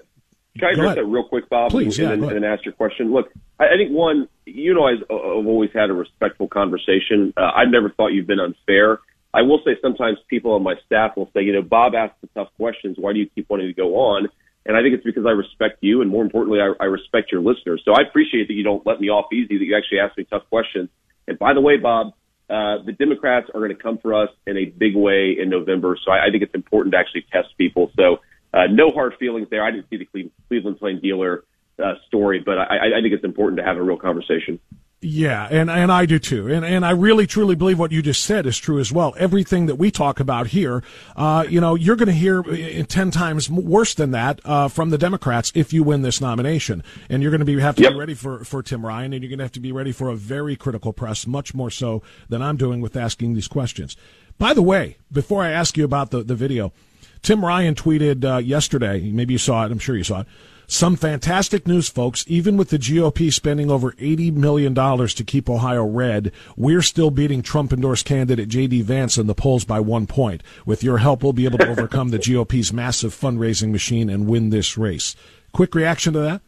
Can 0.59 0.67
I 0.67 0.71
address 0.71 0.95
that 0.95 1.05
real 1.05 1.23
quick, 1.23 1.49
Bob? 1.49 1.71
Please, 1.71 1.97
and, 1.97 2.07
yeah, 2.07 2.13
and, 2.13 2.23
then, 2.23 2.35
and 2.37 2.45
ask 2.45 2.65
your 2.65 2.73
question. 2.73 3.11
Look, 3.11 3.31
I, 3.59 3.65
I 3.65 3.77
think 3.77 3.91
one, 3.91 4.27
you 4.45 4.73
know, 4.73 4.83
I've, 4.85 5.03
always 5.09 5.71
had 5.73 5.89
a 5.89 5.93
respectful 5.93 6.47
conversation. 6.47 7.33
Uh, 7.35 7.51
I've 7.55 7.69
never 7.69 7.89
thought 7.89 8.09
you've 8.09 8.27
been 8.27 8.39
unfair. 8.39 8.99
I 9.33 9.41
will 9.41 9.59
say 9.65 9.75
sometimes 9.81 10.17
people 10.29 10.53
on 10.53 10.63
my 10.63 10.75
staff 10.85 11.17
will 11.17 11.29
say, 11.33 11.41
you 11.41 11.53
know, 11.53 11.61
Bob 11.61 11.93
asks 11.93 12.15
the 12.21 12.27
tough 12.35 12.49
questions. 12.55 12.97
Why 12.97 13.13
do 13.13 13.19
you 13.19 13.29
keep 13.33 13.49
wanting 13.49 13.67
to 13.67 13.73
go 13.73 13.95
on? 13.95 14.29
And 14.65 14.75
I 14.77 14.81
think 14.81 14.95
it's 14.95 15.03
because 15.03 15.25
I 15.25 15.31
respect 15.31 15.77
you, 15.81 16.01
and 16.01 16.09
more 16.09 16.23
importantly, 16.23 16.59
I, 16.59 16.73
I 16.79 16.85
respect 16.85 17.31
your 17.31 17.41
listeners. 17.41 17.81
So 17.85 17.93
I 17.93 18.01
appreciate 18.01 18.47
that 18.47 18.53
you 18.53 18.63
don't 18.63 18.85
let 18.85 18.99
me 18.99 19.09
off 19.09 19.31
easy. 19.31 19.57
That 19.57 19.65
you 19.65 19.75
actually 19.75 19.99
ask 19.99 20.17
me 20.17 20.23
tough 20.23 20.47
questions. 20.49 20.89
And 21.27 21.37
by 21.37 21.53
the 21.53 21.61
way, 21.61 21.77
Bob, 21.77 22.13
uh, 22.49 22.81
the 22.83 22.95
Democrats 22.97 23.49
are 23.53 23.59
going 23.59 23.75
to 23.75 23.81
come 23.81 23.97
for 23.99 24.13
us 24.13 24.29
in 24.47 24.57
a 24.57 24.65
big 24.65 24.95
way 24.95 25.35
in 25.39 25.49
November. 25.49 25.97
So 26.03 26.11
I, 26.11 26.27
I 26.27 26.31
think 26.31 26.43
it's 26.43 26.55
important 26.55 26.93
to 26.93 26.97
actually 26.97 27.25
test 27.31 27.49
people. 27.57 27.91
So 27.95 28.21
uh, 28.53 28.67
no 28.71 28.91
hard 28.91 29.15
feelings 29.19 29.47
there. 29.51 29.63
I 29.63 29.71
didn't 29.71 29.89
see 29.89 29.97
the 29.97 30.29
Cleveland 30.47 30.79
Plain 30.79 30.99
Dealer 31.01 31.43
uh, 31.83 31.95
story, 32.07 32.41
but 32.45 32.57
I, 32.57 32.97
I 32.97 33.01
think 33.01 33.13
it's 33.13 33.23
important 33.23 33.59
to 33.59 33.65
have 33.65 33.77
a 33.77 33.83
real 33.83 33.97
conversation. 33.97 34.59
Yeah, 35.01 35.47
and, 35.51 35.69
and 35.69 35.91
I 35.91 36.07
do 36.07 36.17
too. 36.17 36.51
And 36.51 36.65
and 36.65 36.83
I 36.83 36.91
really 36.91 37.27
truly 37.27 37.53
believe 37.53 37.77
what 37.77 37.91
you 37.91 38.01
just 38.01 38.23
said 38.23 38.47
is 38.47 38.57
true 38.57 38.79
as 38.79 38.91
well. 38.91 39.13
Everything 39.17 39.67
that 39.67 39.75
we 39.75 39.91
talk 39.91 40.19
about 40.19 40.47
here, 40.47 40.83
uh, 41.15 41.45
you 41.47 41.61
know, 41.61 41.75
you're 41.75 41.97
going 41.97 42.07
to 42.07 42.13
hear 42.13 42.39
uh, 42.39 42.83
ten 42.87 43.11
times 43.11 43.47
worse 43.47 43.93
than 43.93 44.11
that 44.11 44.39
uh, 44.45 44.67
from 44.67 44.89
the 44.89 44.97
Democrats 44.97 45.51
if 45.53 45.73
you 45.73 45.83
win 45.83 46.01
this 46.01 46.21
nomination. 46.21 46.81
And 47.07 47.21
you're 47.21 47.29
going 47.29 47.39
to 47.39 47.45
be 47.45 47.59
have 47.59 47.75
to 47.75 47.83
yep. 47.83 47.91
be 47.91 47.99
ready 47.99 48.15
for, 48.15 48.43
for 48.45 48.63
Tim 48.63 48.83
Ryan, 48.83 49.13
and 49.13 49.21
you're 49.21 49.29
going 49.29 49.39
to 49.39 49.43
have 49.43 49.51
to 49.51 49.59
be 49.59 49.71
ready 49.71 49.91
for 49.91 50.09
a 50.09 50.15
very 50.15 50.55
critical 50.55 50.91
press, 50.91 51.27
much 51.27 51.53
more 51.53 51.69
so 51.69 52.01
than 52.29 52.41
I'm 52.41 52.57
doing 52.57 52.81
with 52.81 52.95
asking 52.95 53.35
these 53.35 53.47
questions. 53.47 53.95
By 54.39 54.53
the 54.53 54.63
way, 54.63 54.97
before 55.11 55.43
I 55.43 55.51
ask 55.51 55.77
you 55.77 55.85
about 55.85 56.09
the, 56.09 56.23
the 56.23 56.35
video, 56.35 56.73
Tim 57.21 57.45
Ryan 57.45 57.75
tweeted 57.75 58.25
uh, 58.25 58.37
yesterday, 58.37 59.11
maybe 59.11 59.33
you 59.33 59.39
saw 59.39 59.65
it, 59.65 59.71
I'm 59.71 59.79
sure 59.79 59.95
you 59.95 60.03
saw 60.03 60.21
it. 60.21 60.27
Some 60.67 60.95
fantastic 60.95 61.67
news, 61.67 61.89
folks. 61.89 62.25
Even 62.27 62.57
with 62.57 62.69
the 62.69 62.77
GOP 62.77 63.31
spending 63.31 63.69
over 63.69 63.91
$80 63.93 64.33
million 64.33 64.73
to 64.73 65.23
keep 65.23 65.49
Ohio 65.49 65.85
red, 65.85 66.31
we're 66.57 66.81
still 66.81 67.11
beating 67.11 67.41
Trump 67.41 67.71
endorsed 67.71 68.05
candidate 68.05 68.49
J.D. 68.49 68.81
Vance 68.81 69.17
in 69.17 69.27
the 69.27 69.35
polls 69.35 69.63
by 69.63 69.79
one 69.79 70.07
point. 70.07 70.41
With 70.65 70.83
your 70.83 70.97
help, 70.97 71.23
we'll 71.23 71.33
be 71.33 71.45
able 71.45 71.59
to 71.59 71.69
overcome 71.69 72.09
the 72.09 72.17
GOP's 72.17 72.73
massive 72.73 73.13
fundraising 73.13 73.71
machine 73.71 74.09
and 74.09 74.27
win 74.27 74.49
this 74.49 74.77
race. 74.77 75.15
Quick 75.51 75.75
reaction 75.75 76.13
to 76.13 76.19
that? 76.19 76.41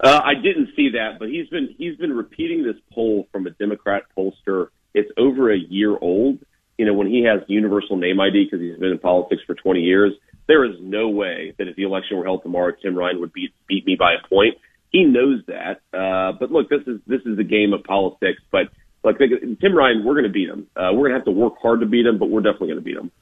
Uh, 0.00 0.20
I 0.22 0.34
didn't 0.34 0.68
see 0.76 0.90
that, 0.90 1.18
but 1.18 1.28
he's 1.28 1.48
been 1.48 1.74
he's 1.76 1.96
been 1.96 2.12
repeating 2.12 2.62
this 2.62 2.76
poll 2.92 3.26
from 3.32 3.46
a 3.48 3.50
Democrat 3.50 4.04
pollster. 4.16 4.68
It's 4.94 5.10
over 5.16 5.52
a 5.52 5.58
year 5.58 5.96
old, 5.98 6.38
you 6.76 6.86
know, 6.86 6.94
when 6.94 7.08
he 7.08 7.24
has 7.24 7.40
universal 7.48 7.96
name 7.96 8.20
ID 8.20 8.44
because 8.44 8.60
he's 8.60 8.78
been 8.78 8.92
in 8.92 8.98
politics 8.98 9.42
for 9.44 9.54
20 9.56 9.80
years, 9.80 10.12
there 10.48 10.64
is 10.64 10.76
no 10.80 11.08
way 11.10 11.54
that 11.58 11.68
if 11.68 11.76
the 11.76 11.84
election 11.84 12.16
were 12.16 12.24
held 12.24 12.42
tomorrow, 12.42 12.72
Tim 12.82 12.96
Ryan 12.96 13.20
would 13.20 13.32
beat 13.32 13.52
beat 13.68 13.86
me 13.86 13.94
by 13.96 14.14
a 14.14 14.28
point. 14.28 14.56
He 14.90 15.04
knows 15.04 15.42
that. 15.46 15.82
Uh, 15.92 16.32
but 16.40 16.50
look, 16.50 16.68
this 16.70 16.80
is 16.86 17.00
this 17.06 17.20
is 17.26 17.36
the 17.36 17.44
game 17.44 17.72
of 17.74 17.84
politics. 17.84 18.40
But 18.50 18.68
look, 19.04 19.18
Tim 19.18 19.76
Ryan, 19.76 20.04
we're 20.04 20.14
going 20.14 20.24
to 20.24 20.30
beat 20.30 20.48
him. 20.48 20.66
Uh, 20.74 20.90
we're 20.92 21.08
going 21.08 21.12
to 21.12 21.18
have 21.18 21.26
to 21.26 21.30
work 21.30 21.54
hard 21.60 21.80
to 21.80 21.86
beat 21.86 22.06
him, 22.06 22.18
but 22.18 22.30
we're 22.30 22.40
definitely 22.40 22.68
going 22.68 22.78
to 22.78 22.84
beat 22.84 22.96
him. 22.96 23.12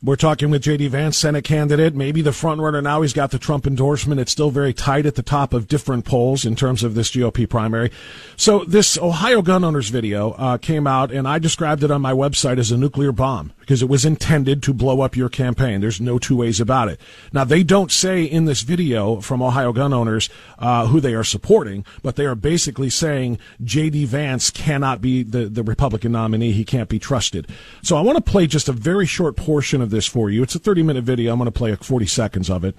We're 0.00 0.14
talking 0.14 0.50
with 0.50 0.62
J.D. 0.62 0.86
Vance, 0.86 1.18
Senate 1.18 1.42
candidate, 1.42 1.92
maybe 1.92 2.22
the 2.22 2.32
front 2.32 2.60
runner 2.60 2.80
now. 2.80 3.02
He's 3.02 3.12
got 3.12 3.32
the 3.32 3.38
Trump 3.38 3.66
endorsement. 3.66 4.20
It's 4.20 4.30
still 4.30 4.52
very 4.52 4.72
tight 4.72 5.06
at 5.06 5.16
the 5.16 5.24
top 5.24 5.52
of 5.52 5.66
different 5.66 6.04
polls 6.04 6.44
in 6.44 6.54
terms 6.54 6.84
of 6.84 6.94
this 6.94 7.10
GOP 7.10 7.50
primary. 7.50 7.90
So 8.36 8.62
this 8.62 8.96
Ohio 8.96 9.42
gun 9.42 9.64
owners 9.64 9.88
video 9.88 10.30
uh, 10.32 10.58
came 10.58 10.86
out, 10.86 11.10
and 11.10 11.26
I 11.26 11.40
described 11.40 11.82
it 11.82 11.90
on 11.90 12.00
my 12.00 12.12
website 12.12 12.58
as 12.58 12.70
a 12.70 12.76
nuclear 12.76 13.10
bomb 13.10 13.52
because 13.68 13.82
it 13.82 13.88
was 13.90 14.06
intended 14.06 14.62
to 14.62 14.72
blow 14.72 15.02
up 15.02 15.14
your 15.14 15.28
campaign. 15.28 15.82
There's 15.82 16.00
no 16.00 16.18
two 16.18 16.34
ways 16.34 16.58
about 16.58 16.88
it. 16.88 16.98
Now 17.34 17.44
they 17.44 17.62
don't 17.62 17.92
say 17.92 18.24
in 18.24 18.46
this 18.46 18.62
video 18.62 19.20
from 19.20 19.42
Ohio 19.42 19.74
gun 19.74 19.92
owners 19.92 20.30
uh, 20.58 20.86
who 20.86 21.00
they 21.00 21.12
are 21.12 21.22
supporting, 21.22 21.84
but 22.02 22.16
they 22.16 22.24
are 22.24 22.34
basically 22.34 22.88
saying 22.88 23.38
J.D. 23.62 24.06
Vance 24.06 24.50
cannot 24.50 25.02
be 25.02 25.22
the, 25.22 25.50
the 25.50 25.62
Republican 25.62 26.12
nominee. 26.12 26.52
He 26.52 26.64
can't 26.64 26.88
be 26.88 26.98
trusted. 26.98 27.46
So 27.82 27.98
I 27.98 28.00
want 28.00 28.16
to 28.16 28.30
play 28.30 28.46
just 28.46 28.70
a 28.70 28.72
very 28.72 29.04
short 29.04 29.36
portion 29.36 29.82
of 29.82 29.90
this 29.90 30.06
for 30.06 30.30
you. 30.30 30.42
It's 30.42 30.54
a 30.54 30.58
30 30.58 30.82
minute 30.82 31.04
video. 31.04 31.30
I'm 31.30 31.38
going 31.38 31.44
to 31.44 31.52
play 31.52 31.76
40 31.76 32.06
seconds 32.06 32.48
of 32.48 32.64
it. 32.64 32.74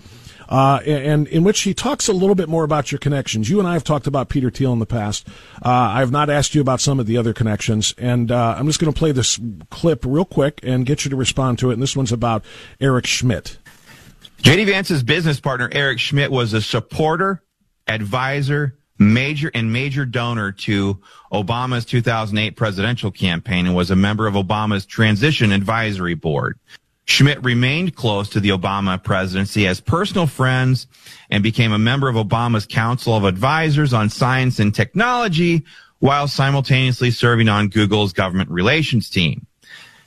Uh, 0.49 0.79
and 0.85 1.27
in 1.27 1.43
which 1.43 1.61
he 1.61 1.75
talks 1.75 2.07
a 2.07 2.13
little 2.13 2.33
bit 2.33 2.49
more 2.49 2.63
about 2.63 2.91
your 2.91 2.97
connections. 2.97 3.49
You 3.49 3.59
and 3.59 3.67
I 3.67 3.73
have 3.73 3.83
talked 3.83 4.07
about 4.07 4.29
Peter 4.29 4.49
Thiel 4.49 4.73
in 4.73 4.79
the 4.79 4.87
past. 4.87 5.27
Uh, 5.63 5.69
I 5.69 5.99
have 5.99 6.11
not 6.11 6.29
asked 6.29 6.55
you 6.55 6.61
about 6.61 6.81
some 6.81 6.99
of 6.99 7.05
the 7.05 7.17
other 7.17 7.33
connections, 7.33 7.93
and 7.99 8.31
uh, 8.31 8.55
I'm 8.57 8.65
just 8.65 8.79
going 8.79 8.91
to 8.91 8.97
play 8.97 9.11
this 9.11 9.39
clip 9.69 10.03
real 10.05 10.25
quick 10.25 10.59
and 10.63 10.87
get 10.87 11.05
you 11.05 11.09
to 11.11 11.15
respond 11.15 11.59
to 11.59 11.69
it. 11.69 11.73
And 11.73 11.81
this 11.81 11.95
one's 11.95 12.11
about 12.11 12.43
Eric 12.81 13.05
Schmidt. 13.05 13.59
JD 14.41 14.65
Vance's 14.65 15.03
business 15.03 15.39
partner 15.39 15.69
Eric 15.71 15.99
Schmidt 15.99 16.31
was 16.31 16.53
a 16.53 16.61
supporter, 16.61 17.43
advisor, 17.87 18.79
major 18.97 19.49
and 19.53 19.71
major 19.71 20.05
donor 20.05 20.51
to 20.51 20.99
Obama's 21.31 21.85
2008 21.85 22.55
presidential 22.55 23.11
campaign 23.11 23.65
and 23.65 23.75
was 23.75 23.91
a 23.91 23.95
member 23.95 24.27
of 24.27 24.33
Obama's 24.33 24.85
transition 24.85 25.51
advisory 25.51 26.15
board. 26.15 26.59
Schmidt 27.09 27.43
remained 27.43 27.95
close 27.95 28.29
to 28.29 28.39
the 28.39 28.49
Obama 28.49 29.03
presidency 29.03 29.65
as 29.65 29.81
personal 29.81 30.27
friends 30.27 30.85
and 31.31 31.41
became 31.41 31.71
a 31.71 31.79
member 31.79 32.07
of 32.07 32.15
Obama's 32.15 32.67
Council 32.67 33.15
of 33.15 33.23
Advisors 33.23 33.93
on 33.93 34.09
Science 34.09 34.59
and 34.59 34.73
Technology 34.73 35.65
while 35.97 36.27
simultaneously 36.27 37.09
serving 37.09 37.49
on 37.49 37.69
Google's 37.69 38.13
government 38.13 38.51
relations 38.51 39.09
team. 39.09 39.47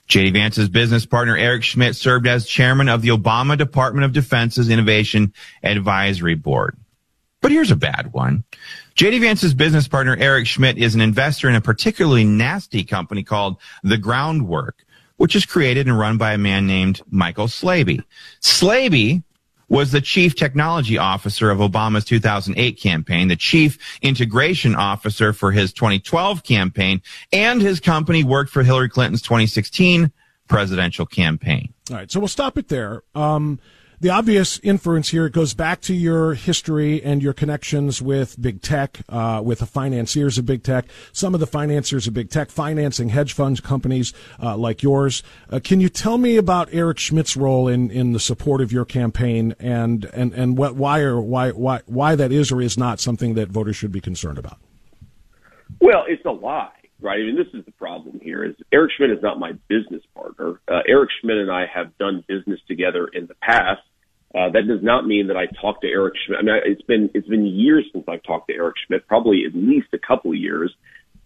JD 0.09 0.33
Vance's 0.33 0.69
business 0.69 1.05
partner 1.05 1.37
Eric 1.37 1.65
Schmidt 1.65 1.97
served 1.97 2.29
as 2.29 2.47
chairman 2.47 2.89
of 2.89 3.03
the 3.03 3.09
Obama 3.09 3.59
Department 3.59 4.05
of 4.05 4.13
Defense's 4.13 4.71
Innovation 4.71 5.35
Advisory 5.65 6.37
Board. 6.37 6.77
But 7.41 7.51
here's 7.51 7.73
a 7.73 7.77
bad 7.77 8.13
one. 8.13 8.45
JD 8.95 9.21
Vance's 9.21 9.55
business 9.55 9.89
partner, 9.89 10.17
Eric 10.17 10.47
Schmidt, 10.47 10.79
is 10.79 10.95
an 10.95 11.01
investor 11.01 11.49
in 11.49 11.57
a 11.57 11.61
particularly 11.61 12.23
nasty 12.25 12.85
company 12.85 13.25
called 13.25 13.57
The 13.83 13.99
Groundwork, 13.99 14.85
which 15.23 15.37
is 15.37 15.47
created 15.47 15.87
and 15.87 15.97
run 15.97 16.19
by 16.19 16.33
a 16.33 16.37
man 16.37 16.67
named 16.67 17.01
Michael 17.09 17.47
Slaby. 17.47 18.03
Slaby 18.41 19.23
was 19.69 19.93
the 19.93 20.01
chief 20.01 20.35
technology 20.35 20.99
officer 20.99 21.49
of 21.49 21.61
Obama's 21.61 22.05
2008 22.05 22.73
campaign, 22.73 23.29
the 23.29 23.37
chief 23.37 23.79
integration 24.03 24.75
officer 24.75 25.33
for 25.33 25.53
his 25.53 25.73
2012 25.73 26.43
campaign, 26.43 27.01
and 27.33 27.63
his 27.63 27.79
company 27.79 28.25
worked 28.25 28.51
for 28.51 28.65
Hillary 28.65 28.89
Clinton's 28.89 29.23
2016 29.23 30.11
presidential 30.49 31.07
campaign. 31.07 31.73
All 31.91 31.99
right, 31.99 32.11
so 32.11 32.19
we'll 32.19 32.27
stop 32.27 32.59
it 32.59 32.67
there. 32.67 33.05
Um, 33.15 33.61
the 34.03 34.11
obvious 34.11 34.59
inference 34.65 35.11
here 35.11 35.29
goes 35.29 35.55
back 35.55 35.81
to 35.81 35.95
your 35.95 36.35
history 36.35 37.01
and 37.05 37.23
your 37.23 37.33
connections 37.33 38.03
with 38.03 38.41
big 38.41 38.61
tech, 38.61 38.99
uh, 39.09 39.41
with 39.45 39.61
the 39.61 39.67
financiers 39.67 40.39
of 40.39 40.45
big 40.45 40.65
tech, 40.65 40.87
some 41.13 41.35
of 41.35 41.41
the 41.41 41.47
financiers 41.47 42.09
of 42.09 42.13
big 42.13 42.29
tech, 42.29 42.51
financing 42.51 43.11
hedge 43.11 43.33
funds 43.33 43.61
companies 43.61 44.13
uh, 44.43 44.57
like 44.57 44.83
yours. 44.83 45.23
Uh, 45.51 45.61
can 45.63 45.79
you 45.79 45.89
tell 45.89 46.19
me 46.19 46.37
about 46.37 46.69
Eric 46.73 46.99
Schmidt's 46.99 47.37
role 47.37 47.69
in, 47.69 47.93
in 47.93 48.13
the 48.13 48.19
support 48.19 48.61
of 48.61 48.73
your 48.73 48.85
campaign 48.85 49.55
and 49.61 50.05
and 50.07 50.35
and 50.35 50.59
what 50.59 50.75
why 50.75 50.99
or 51.01 51.21
why 51.21 51.51
why 51.53 51.81
why 51.87 52.17
that 52.17 52.33
is 52.33 52.51
or 52.51 52.61
is 52.61 52.77
not 52.77 52.99
something 52.99 53.35
that 53.35 53.51
voters 53.51 53.77
should 53.77 53.93
be 53.93 54.01
concerned 54.01 54.37
about? 54.37 54.59
Well, 55.81 56.05
it's 56.09 56.25
a 56.25 56.31
lie 56.31 56.71
right? 57.03 57.19
I 57.19 57.23
mean, 57.25 57.37
this 57.37 57.49
is 57.53 57.65
the 57.65 57.73
problem 57.73 58.21
here 58.23 58.45
is 58.45 58.55
Eric 58.73 58.93
Schmidt 58.97 59.11
is 59.11 59.23
not 59.23 59.39
my 59.39 59.53
business 59.69 60.03
partner. 60.15 60.61
Uh, 60.69 60.81
Eric 60.87 61.11
Schmidt 61.21 61.37
and 61.39 61.51
I 61.51 61.67
have 61.67 61.99
done 61.99 62.25
business 62.29 62.61
together 62.69 63.09
in 63.13 63.27
the 63.27 63.35
past. 63.35 63.81
Uh, 64.35 64.49
that 64.51 64.67
does 64.67 64.83
not 64.83 65.07
mean 65.07 65.27
that 65.29 65.37
I 65.37 65.47
talked 65.61 65.83
to 65.83 65.89
Eric 65.89 66.15
Schmidt. 66.25 66.39
I 66.39 66.43
mean, 66.43 66.55
it's 66.65 66.83
been 66.83 67.11
it's 67.13 67.29
been 67.29 67.45
years 67.45 67.85
since 67.93 68.05
I've 68.09 68.23
talked 68.23 68.49
to 68.49 68.55
Eric 68.55 68.77
Schmidt, 68.87 69.07
probably 69.07 69.45
at 69.47 69.55
least 69.55 69.89
a 69.93 69.99
couple 69.99 70.31
of 70.31 70.39
years. 70.39 70.75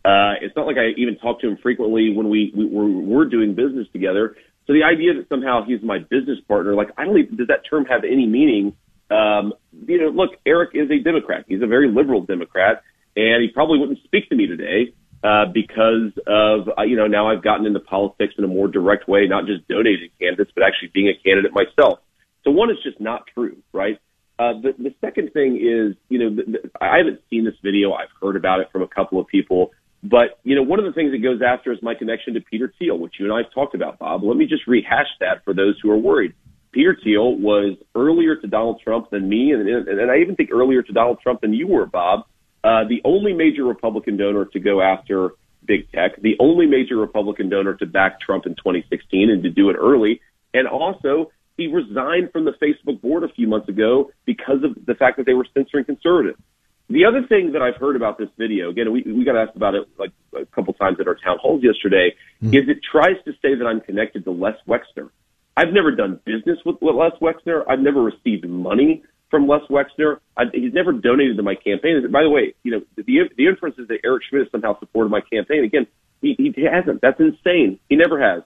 Uh, 0.04 0.34
it's 0.40 0.54
not 0.56 0.66
like 0.66 0.76
I 0.76 0.90
even 0.98 1.16
talk 1.18 1.40
to 1.40 1.48
him 1.48 1.58
frequently 1.62 2.12
when 2.14 2.28
we, 2.28 2.52
we 2.56 2.64
we're, 2.64 2.86
we're 2.86 3.24
doing 3.24 3.54
business 3.54 3.86
together. 3.92 4.36
So 4.66 4.72
the 4.72 4.82
idea 4.82 5.14
that 5.14 5.28
somehow 5.28 5.64
he's 5.64 5.82
my 5.82 5.98
business 5.98 6.38
partner, 6.48 6.74
like 6.74 6.88
I 6.98 7.04
don't 7.04 7.18
even 7.18 7.36
does 7.36 7.48
that 7.48 7.62
term 7.68 7.84
have 7.86 8.02
any 8.02 8.26
meaning? 8.26 8.76
Um, 9.10 9.52
you 9.86 10.00
know, 10.00 10.08
look, 10.08 10.30
Eric 10.44 10.70
is 10.74 10.90
a 10.90 10.98
Democrat. 10.98 11.44
He's 11.46 11.62
a 11.62 11.66
very 11.66 11.88
liberal 11.88 12.22
Democrat, 12.22 12.82
and 13.14 13.42
he 13.42 13.48
probably 13.54 13.78
wouldn't 13.78 14.02
speak 14.02 14.28
to 14.30 14.36
me 14.36 14.46
today 14.46 14.94
uh, 15.22 15.46
because 15.52 16.10
of 16.26 16.68
uh, 16.76 16.82
you 16.82 16.96
know 16.96 17.06
now 17.06 17.30
I've 17.30 17.42
gotten 17.42 17.66
into 17.66 17.80
politics 17.80 18.34
in 18.36 18.44
a 18.44 18.48
more 18.48 18.66
direct 18.66 19.08
way, 19.08 19.26
not 19.28 19.46
just 19.46 19.66
donating 19.68 20.10
candidates, 20.20 20.50
but 20.54 20.64
actually 20.64 20.90
being 20.92 21.08
a 21.08 21.14
candidate 21.22 21.52
myself. 21.52 22.00
So 22.46 22.52
one 22.52 22.70
is 22.70 22.76
just 22.84 23.00
not 23.00 23.24
true, 23.34 23.56
right? 23.72 23.98
Uh, 24.38 24.52
the, 24.62 24.72
the 24.78 24.94
second 25.00 25.32
thing 25.32 25.56
is, 25.56 25.96
you 26.08 26.18
know, 26.18 26.36
the, 26.36 26.52
the, 26.52 26.70
I 26.80 26.98
haven't 26.98 27.20
seen 27.28 27.44
this 27.44 27.56
video. 27.62 27.92
I've 27.92 28.08
heard 28.22 28.36
about 28.36 28.60
it 28.60 28.68
from 28.70 28.82
a 28.82 28.88
couple 28.88 29.18
of 29.18 29.26
people. 29.26 29.72
But, 30.04 30.38
you 30.44 30.54
know, 30.54 30.62
one 30.62 30.78
of 30.78 30.84
the 30.84 30.92
things 30.92 31.12
it 31.12 31.22
goes 31.22 31.40
after 31.44 31.72
is 31.72 31.78
my 31.82 31.94
connection 31.94 32.34
to 32.34 32.40
Peter 32.40 32.72
Thiel, 32.78 32.98
which 32.98 33.14
you 33.18 33.24
and 33.24 33.34
I 33.34 33.38
have 33.38 33.52
talked 33.52 33.74
about, 33.74 33.98
Bob. 33.98 34.22
Let 34.22 34.36
me 34.36 34.46
just 34.46 34.68
rehash 34.68 35.08
that 35.18 35.42
for 35.44 35.54
those 35.54 35.76
who 35.82 35.90
are 35.90 35.98
worried. 35.98 36.34
Peter 36.70 36.96
Thiel 37.02 37.36
was 37.36 37.78
earlier 37.96 38.36
to 38.36 38.46
Donald 38.46 38.80
Trump 38.84 39.10
than 39.10 39.28
me, 39.28 39.50
and, 39.50 39.66
and 39.68 40.10
I 40.10 40.18
even 40.18 40.36
think 40.36 40.50
earlier 40.52 40.82
to 40.82 40.92
Donald 40.92 41.18
Trump 41.20 41.40
than 41.40 41.52
you 41.52 41.66
were, 41.66 41.86
Bob. 41.86 42.26
Uh, 42.62 42.84
the 42.88 43.00
only 43.04 43.32
major 43.32 43.64
Republican 43.64 44.16
donor 44.16 44.44
to 44.44 44.60
go 44.60 44.80
after 44.80 45.30
big 45.64 45.90
tech, 45.90 46.20
the 46.20 46.36
only 46.38 46.66
major 46.66 46.96
Republican 46.96 47.48
donor 47.48 47.74
to 47.74 47.86
back 47.86 48.20
Trump 48.20 48.46
in 48.46 48.54
2016 48.54 49.30
and 49.30 49.42
to 49.42 49.50
do 49.50 49.70
it 49.70 49.74
early, 49.74 50.20
and 50.54 50.68
also 50.68 51.32
he 51.56 51.66
resigned 51.66 52.32
from 52.32 52.44
the 52.44 52.52
Facebook 52.52 53.00
board 53.00 53.24
a 53.24 53.28
few 53.28 53.46
months 53.46 53.68
ago 53.68 54.10
because 54.24 54.62
of 54.62 54.86
the 54.86 54.94
fact 54.94 55.16
that 55.16 55.26
they 55.26 55.34
were 55.34 55.46
censoring 55.54 55.84
conservatives. 55.84 56.40
The 56.88 57.04
other 57.04 57.26
thing 57.26 57.52
that 57.52 57.62
I've 57.62 57.76
heard 57.76 57.96
about 57.96 58.16
this 58.16 58.28
video, 58.38 58.70
again, 58.70 58.92
we, 58.92 59.02
we 59.02 59.24
got 59.24 59.36
asked 59.36 59.56
about 59.56 59.74
it 59.74 59.88
like 59.98 60.12
a 60.38 60.46
couple 60.46 60.72
times 60.74 60.98
at 61.00 61.08
our 61.08 61.16
town 61.16 61.38
halls 61.40 61.62
yesterday, 61.64 62.14
mm-hmm. 62.40 62.54
is 62.54 62.68
it 62.68 62.78
tries 62.90 63.16
to 63.24 63.32
say 63.42 63.56
that 63.56 63.66
I'm 63.66 63.80
connected 63.80 64.24
to 64.24 64.30
Les 64.30 64.54
Wexner. 64.68 65.10
I've 65.56 65.72
never 65.72 65.90
done 65.90 66.20
business 66.24 66.58
with, 66.64 66.76
Les 66.80 67.10
Wexner. 67.20 67.64
I've 67.68 67.80
never 67.80 68.02
received 68.02 68.46
money 68.48 69.02
from 69.30 69.48
Les 69.48 69.62
Wexner. 69.68 70.20
I, 70.36 70.44
he's 70.52 70.74
never 70.74 70.92
donated 70.92 71.38
to 71.38 71.42
my 71.42 71.54
campaign. 71.54 72.06
By 72.12 72.22
the 72.22 72.30
way, 72.30 72.54
you 72.62 72.72
know, 72.72 72.82
the, 72.94 73.02
the 73.36 73.46
inference 73.46 73.78
is 73.78 73.88
that 73.88 73.98
Eric 74.04 74.22
Schmidt 74.28 74.42
has 74.42 74.52
somehow 74.52 74.78
supported 74.78 75.08
my 75.08 75.22
campaign. 75.22 75.64
Again, 75.64 75.86
he, 76.20 76.34
he 76.38 76.64
hasn't. 76.70 77.00
That's 77.00 77.18
insane. 77.18 77.80
He 77.88 77.96
never 77.96 78.20
has. 78.20 78.42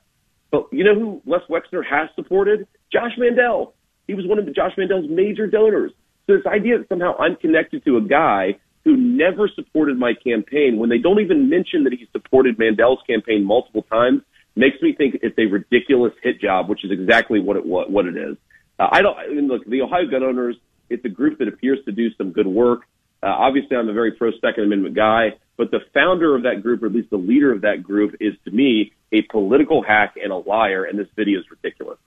But 0.51 0.69
you 0.73 0.85
know 0.85 0.95
who 0.95 1.23
Les 1.27 1.41
Wexner 1.51 1.85
has 1.85 2.09
supported? 2.17 2.67
Josh 2.93 3.13
Mandel. 3.19 3.75
He 4.07 4.15
was 4.15 4.27
one 4.27 4.39
of 4.39 4.55
Josh 4.55 4.73
Mandel's 4.77 5.09
major 5.09 5.47
donors. 5.47 5.93
So 6.27 6.37
this 6.37 6.47
idea 6.47 6.79
that 6.79 6.89
somehow 6.89 7.17
I'm 7.19 7.37
connected 7.37 7.85
to 7.85 7.97
a 7.97 8.01
guy 8.01 8.57
who 8.85 8.97
never 8.97 9.49
supported 9.49 9.99
my 9.99 10.15
campaign 10.15 10.79
when 10.79 10.89
they 10.89 10.99
don't 10.99 11.21
even 11.21 11.49
mention 11.49 11.85
that 11.85 11.93
he 11.93 12.09
supported 12.13 12.59
Mandel's 12.59 13.01
campaign 13.07 13.45
multiple 13.45 13.83
times 13.83 14.23
makes 14.57 14.81
me 14.83 14.95
think 14.95 15.19
it's 15.23 15.39
a 15.39 15.47
ridiculous 15.47 16.13
hit 16.23 16.41
job, 16.41 16.69
which 16.69 16.85
is 16.85 16.91
exactly 16.91 17.41
what 17.41 17.57
it 17.57 17.65
what, 17.65 17.91
what 17.91 18.07
it 18.07 18.17
is. 18.17 18.37
Uh, 18.79 18.89
I 18.91 19.03
don't 19.03 19.17
I 19.17 19.29
mean, 19.29 19.49
look. 19.49 19.65
The 19.65 19.83
Ohio 19.83 20.07
gun 20.11 20.23
owners. 20.23 20.57
It's 20.89 21.05
a 21.05 21.09
group 21.09 21.39
that 21.39 21.49
appears 21.49 21.79
to 21.85 21.93
do 21.93 22.13
some 22.15 22.33
good 22.33 22.47
work. 22.47 22.83
Uh, 23.23 23.27
obviously, 23.27 23.77
I'm 23.77 23.89
a 23.89 23.93
very 23.93 24.13
pro 24.13 24.33
Second 24.41 24.65
Amendment 24.65 24.97
guy, 24.97 25.35
but 25.57 25.71
the 25.71 25.81
founder 25.95 26.35
of 26.35 26.43
that 26.45 26.63
group, 26.63 26.83
or 26.83 26.87
at 26.87 26.93
least 26.93 27.11
the 27.11 27.17
leader 27.17 27.53
of 27.53 27.61
that 27.61 27.83
group, 27.83 28.17
is 28.19 28.35
to 28.45 28.51
me 28.51 28.93
a 29.13 29.23
political 29.23 29.83
hack 29.83 30.15
and 30.23 30.33
a 30.33 30.37
liar. 30.37 30.85
And 30.85 30.99
this 30.99 31.07
video 31.15 31.39
is 31.39 31.45
ridiculous. 31.51 31.99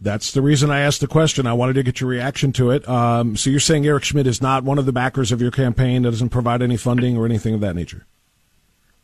That's 0.00 0.32
the 0.32 0.42
reason 0.42 0.70
I 0.70 0.80
asked 0.80 1.00
the 1.00 1.06
question. 1.06 1.46
I 1.46 1.52
wanted 1.52 1.74
to 1.74 1.82
get 1.82 2.00
your 2.00 2.10
reaction 2.10 2.52
to 2.54 2.70
it. 2.70 2.88
Um, 2.88 3.36
so 3.36 3.50
you're 3.50 3.60
saying 3.60 3.86
Eric 3.86 4.04
Schmidt 4.04 4.26
is 4.26 4.42
not 4.42 4.64
one 4.64 4.78
of 4.78 4.86
the 4.86 4.92
backers 4.92 5.32
of 5.32 5.40
your 5.40 5.50
campaign 5.50 6.02
that 6.02 6.10
doesn't 6.10 6.30
provide 6.30 6.60
any 6.62 6.76
funding 6.76 7.16
or 7.16 7.24
anything 7.24 7.54
of 7.54 7.60
that 7.60 7.74
nature? 7.74 8.06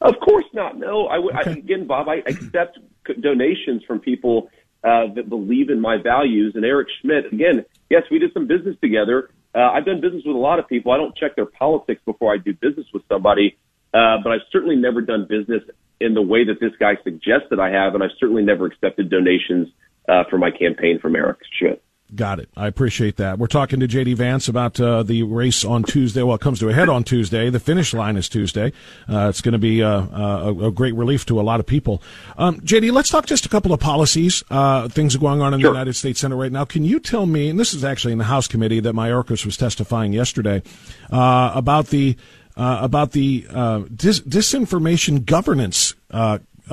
Of 0.01 0.15
course 0.21 0.45
not. 0.53 0.77
No, 0.77 1.07
I. 1.07 1.19
Okay. 1.19 1.51
I, 1.51 1.53
again, 1.53 1.87
Bob, 1.87 2.09
I 2.09 2.17
accept 2.27 2.79
donations 3.21 3.85
from 3.85 4.01
people 4.01 4.51
uh, 4.83 5.07
that 5.15 5.29
believe 5.29 5.71
in 5.71 5.81
my 5.81 5.97
values. 5.97 6.55
And 6.57 6.65
Eric 6.65 6.89
Schmidt, 7.01 7.33
again, 7.33 7.65
yes, 7.89 8.03
we 8.11 8.19
did 8.19 8.33
some 8.33 8.47
business 8.47 8.77
together. 8.81 9.31
Uh, 9.55 9.61
I've 9.61 9.85
done 9.85 10.01
business 10.01 10.25
with 10.27 10.35
a 10.35 10.39
lot 10.39 10.59
of 10.59 10.69
people. 10.69 10.93
I 10.93 10.97
don't 10.97 11.15
check 11.17 11.37
their 11.37 11.47
politics 11.47 12.01
before 12.05 12.33
I 12.35 12.39
do 12.39 12.53
business 12.55 12.87
with 12.93 13.03
somebody, 13.09 13.57
uh, 13.95 14.17
but 14.25 14.33
I've 14.33 14.41
certainly 14.51 14.77
never 14.77 15.01
done 15.01 15.27
business 15.29 15.63
in 16.01 16.15
the 16.15 16.23
way 16.23 16.45
that 16.45 16.59
this 16.61 16.73
guy 16.81 16.97
suggests 17.05 17.47
that 17.51 17.61
I 17.61 17.71
have, 17.71 17.95
and 17.95 18.03
I've 18.03 18.17
certainly 18.19 18.43
never 18.43 18.67
accepted 18.67 19.09
donations 19.09 19.69
uh, 20.09 20.25
for 20.29 20.39
my 20.39 20.51
campaign 20.51 20.99
from 21.01 21.17
Eric 21.17 21.39
Schmidt. 21.59 21.83
Got 22.15 22.41
it. 22.41 22.51
I 22.55 22.67
appreciate 22.67 23.17
that. 23.17 23.39
We're 23.39 23.47
talking 23.47 23.81
to 23.81 23.89
JD 23.89 24.17
Vance 24.17 24.47
about 24.47 24.79
uh, 24.79 25.03
the 25.03 25.23
race 25.23 25.65
on 25.65 25.83
Tuesday. 25.83 26.23
Well, 26.23 26.35
it 26.35 26.43
comes 26.43 26.59
to 26.59 26.69
a 26.69 26.73
head 26.75 26.91
on 26.91 27.05
Tuesday. 27.05 27.49
The 27.49 27.59
finish 27.59 27.95
line 27.95 28.19
is 28.19 28.29
Tuesday. 28.29 28.73
Uh, 29.09 29.29
it's 29.31 29.41
going 29.41 29.53
to 29.53 29.59
be 29.59 29.83
uh, 29.83 29.89
uh, 29.89 30.53
a, 30.55 30.67
a, 30.67 30.71
great 30.71 30.95
relief 30.95 31.25
to 31.27 31.41
a 31.41 31.43
lot 31.43 31.59
of 31.59 31.65
people. 31.65 32.03
Um, 32.37 32.61
JD, 32.61 32.93
let's 32.93 33.09
talk 33.09 33.25
just 33.25 33.47
a 33.47 33.49
couple 33.49 33.73
of 33.73 33.81
policies. 33.81 34.45
Uh, 34.51 34.89
things 34.89 35.17
are 35.17 35.21
going 35.21 35.41
on 35.41 35.55
in 35.55 35.61
sure. 35.61 35.71
the 35.71 35.75
United 35.75 35.95
States 35.95 36.21
Senate 36.21 36.37
right 36.37 36.53
now. 36.53 36.67
Can 36.67 36.85
you 36.85 37.01
tell 37.01 37.25
me, 37.25 37.49
and 37.49 37.59
this 37.59 37.73
is 37.73 37.83
actually 37.83 38.13
in 38.13 38.19
the 38.19 38.25
House 38.25 38.47
committee 38.47 38.81
that 38.81 38.95
Mayorkas 38.95 39.47
was 39.47 39.57
testifying 39.57 40.13
yesterday, 40.13 40.63
uh, 41.11 41.53
about 41.55 41.87
the 41.87 42.17
about 42.55 43.13
the 43.13 43.47
dis- 43.95 44.21
disinformation 44.21 45.25
governance 45.25 45.95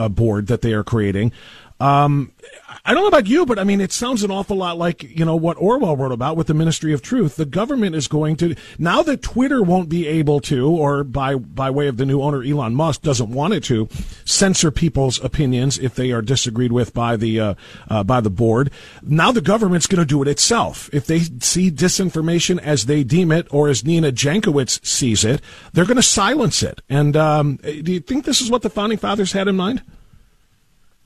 board 0.10 0.48
that 0.48 0.62
they 0.62 0.74
are 0.74 0.84
creating. 0.84 1.32
Um, 1.80 2.34
I 2.84 2.94
don't 2.94 3.04
know 3.04 3.08
about 3.08 3.28
you, 3.28 3.46
but 3.46 3.60
I 3.60 3.64
mean, 3.64 3.82
it 3.82 3.92
sounds 3.92 4.24
an 4.24 4.32
awful 4.32 4.58
lot 4.58 4.78
like, 4.78 5.04
you 5.04 5.24
know, 5.24 5.36
what 5.36 5.58
Orwell 5.58 5.96
wrote 5.96 6.12
about 6.12 6.38
with 6.38 6.48
the 6.48 6.54
Ministry 6.54 6.92
of 6.92 7.02
Truth. 7.02 7.36
The 7.36 7.46
government 7.46 7.96
is 7.96 8.08
going 8.08 8.36
to, 8.38 8.56
now 8.78 9.02
that 9.04 9.22
Twitter 9.22 9.62
won't 9.62 9.90
be 9.90 10.08
able 10.08 10.40
to, 10.42 10.70
or 10.70 11.04
by, 11.04 11.36
by 11.36 11.70
way 11.70 11.88
of 11.88 11.98
the 11.98 12.06
new 12.06 12.22
owner, 12.22 12.44
Elon 12.44 12.76
Musk 12.76 13.02
doesn't 13.02 13.30
want 13.30 13.54
it 13.54 13.64
to, 13.66 13.88
censor 14.26 14.72
people's 14.72 15.24
opinions 15.24 15.78
if 15.78 15.96
they 15.96 16.12
are 16.12 16.22
disagreed 16.22 16.72
with 16.72 16.94
by 16.94 17.16
the, 17.16 17.40
uh, 17.40 17.54
uh, 17.90 18.04
by 18.04 18.22
the 18.22 18.30
board. 18.30 18.72
Now 19.02 19.32
the 19.32 19.42
government's 19.42 19.88
going 19.88 20.02
to 20.02 20.06
do 20.06 20.22
it 20.22 20.28
itself. 20.28 20.90
If 20.92 21.06
they 21.06 21.20
see 21.20 21.72
disinformation 21.72 22.60
as 22.60 22.88
they 22.88 23.04
deem 23.04 23.32
it, 23.32 23.48
or 23.52 23.70
as 23.70 23.86
Nina 23.86 24.12
Jankowicz 24.12 24.86
sees 24.86 25.24
it, 25.24 25.42
they're 25.74 25.86
going 25.86 25.98
to 25.98 26.04
silence 26.04 26.64
it. 26.64 26.82
And, 26.90 27.16
um, 27.16 27.58
do 27.58 27.92
you 27.92 28.00
think 28.00 28.26
this 28.26 28.42
is 28.42 28.50
what 28.50 28.64
the 28.64 28.70
founding 28.70 28.98
fathers 28.98 29.34
had 29.34 29.48
in 29.48 29.56
mind? 29.56 29.82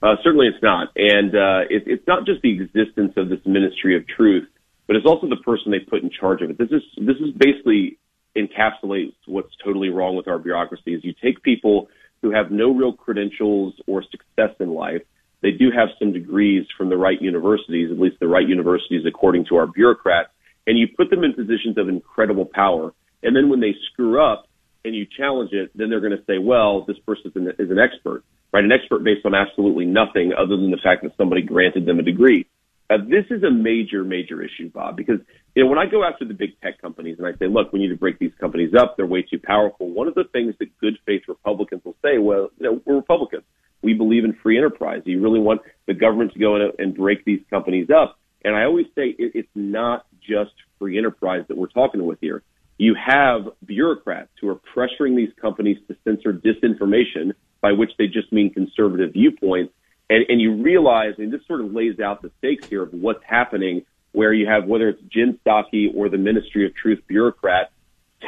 Uh, 0.03 0.15
certainly, 0.21 0.47
it's 0.47 0.61
not, 0.61 0.89
and 0.97 1.33
uh, 1.33 1.63
it, 1.69 1.83
it's 1.87 2.05
not 2.05 2.25
just 2.25 2.41
the 2.41 2.51
existence 2.51 3.13
of 3.15 3.29
this 3.29 3.39
ministry 3.45 3.95
of 3.95 4.05
truth, 4.05 4.45
but 4.85 4.97
it's 4.97 5.05
also 5.05 5.29
the 5.29 5.37
person 5.37 5.71
they 5.71 5.79
put 5.79 6.03
in 6.03 6.09
charge 6.09 6.41
of 6.41 6.49
it. 6.49 6.57
This 6.57 6.71
is 6.71 6.81
this 6.97 7.15
is 7.23 7.33
basically 7.37 7.97
encapsulates 8.35 9.13
what's 9.27 9.55
totally 9.63 9.87
wrong 9.87 10.17
with 10.17 10.27
our 10.27 10.37
bureaucracy. 10.37 10.93
Is 10.93 11.05
you 11.05 11.13
take 11.23 11.41
people 11.41 11.87
who 12.21 12.31
have 12.31 12.51
no 12.51 12.73
real 12.73 12.91
credentials 12.91 13.75
or 13.87 14.03
success 14.03 14.53
in 14.59 14.73
life. 14.73 15.03
They 15.41 15.51
do 15.51 15.71
have 15.71 15.87
some 15.99 16.11
degrees 16.11 16.65
from 16.77 16.89
the 16.89 16.97
right 16.97 17.21
universities, 17.21 17.89
at 17.89 17.97
least 17.97 18.19
the 18.19 18.27
right 18.27 18.47
universities 18.47 19.05
according 19.07 19.45
to 19.49 19.55
our 19.55 19.67
bureaucrats, 19.67 20.31
and 20.67 20.77
you 20.77 20.87
put 20.97 21.11
them 21.11 21.23
in 21.23 21.33
positions 21.33 21.77
of 21.77 21.87
incredible 21.87 22.45
power. 22.45 22.93
And 23.23 23.33
then 23.33 23.47
when 23.49 23.61
they 23.61 23.73
screw 23.91 24.21
up 24.21 24.49
and 24.83 24.93
you 24.93 25.05
challenge 25.17 25.53
it, 25.53 25.71
then 25.75 25.89
they're 25.89 26.01
going 26.01 26.17
to 26.17 26.25
say, 26.27 26.39
well, 26.39 26.83
this 26.85 26.99
person 27.05 27.31
is 27.31 27.35
an, 27.37 27.47
is 27.57 27.71
an 27.71 27.79
expert 27.79 28.25
right? 28.53 28.63
An 28.63 28.71
expert 28.71 29.03
based 29.03 29.25
on 29.25 29.33
absolutely 29.33 29.85
nothing 29.85 30.31
other 30.37 30.55
than 30.55 30.71
the 30.71 30.79
fact 30.81 31.03
that 31.03 31.11
somebody 31.17 31.41
granted 31.41 31.85
them 31.85 31.99
a 31.99 32.03
degree. 32.03 32.45
Uh, 32.89 32.97
this 32.97 33.25
is 33.31 33.43
a 33.43 33.49
major, 33.49 34.03
major 34.03 34.41
issue, 34.41 34.69
Bob, 34.69 34.95
because 34.95 35.19
you 35.55 35.63
know 35.63 35.69
when 35.69 35.79
I 35.79 35.85
go 35.89 36.03
after 36.03 36.25
the 36.25 36.33
big 36.33 36.59
tech 36.61 36.79
companies 36.79 37.17
and 37.17 37.25
I 37.25 37.31
say, 37.39 37.47
look, 37.47 37.73
we 37.73 37.79
need 37.79 37.89
to 37.89 37.97
break 37.97 38.19
these 38.19 38.33
companies 38.39 38.73
up; 38.77 38.95
they're 38.95 39.07
way 39.07 39.23
too 39.23 39.39
powerful. 39.39 39.89
One 39.89 40.07
of 40.07 40.13
the 40.15 40.25
things 40.31 40.53
that 40.59 40.77
good 40.79 40.97
faith 41.05 41.23
Republicans 41.27 41.81
will 41.83 41.95
say, 42.03 42.17
well, 42.19 42.49
you 42.59 42.65
know, 42.65 42.81
we're 42.85 42.95
Republicans. 42.95 43.43
We 43.81 43.93
believe 43.93 44.23
in 44.25 44.33
free 44.43 44.57
enterprise. 44.57 45.01
You 45.05 45.21
really 45.21 45.39
want 45.39 45.61
the 45.87 45.93
government 45.93 46.33
to 46.33 46.39
go 46.39 46.55
in 46.55 46.71
and 46.77 46.95
break 46.95 47.25
these 47.25 47.41
companies 47.49 47.87
up. 47.89 48.17
And 48.45 48.55
I 48.55 48.63
always 48.63 48.85
say 48.95 49.15
it, 49.17 49.31
it's 49.33 49.49
not 49.55 50.05
just 50.21 50.51
free 50.77 50.97
enterprise 50.97 51.45
that 51.47 51.57
we're 51.57 51.67
talking 51.67 52.05
with 52.05 52.19
here. 52.21 52.43
You 52.77 52.95
have 52.95 53.49
bureaucrats 53.65 54.31
who 54.41 54.49
are 54.49 54.59
pressuring 54.75 55.15
these 55.15 55.31
companies 55.39 55.77
to 55.87 55.95
censor 56.03 56.33
disinformation, 56.33 57.33
by 57.61 57.71
which 57.71 57.91
they 57.97 58.07
just 58.07 58.31
mean 58.31 58.53
conservative 58.53 59.13
viewpoints. 59.13 59.73
And, 60.09 60.25
and 60.27 60.41
you 60.41 60.61
realize, 60.61 61.13
and 61.17 61.31
this 61.31 61.41
sort 61.47 61.61
of 61.61 61.73
lays 61.73 61.99
out 61.99 62.21
the 62.21 62.31
stakes 62.39 62.67
here 62.67 62.83
of 62.83 62.93
what's 62.93 63.23
happening, 63.25 63.85
where 64.11 64.33
you 64.33 64.47
have 64.47 64.65
whether 64.65 64.89
it's 64.89 65.01
Jen 65.09 65.39
Psaki 65.45 65.87
or 65.95 66.09
the 66.09 66.17
Ministry 66.17 66.65
of 66.65 66.75
Truth 66.75 66.99
bureaucrat 67.07 67.71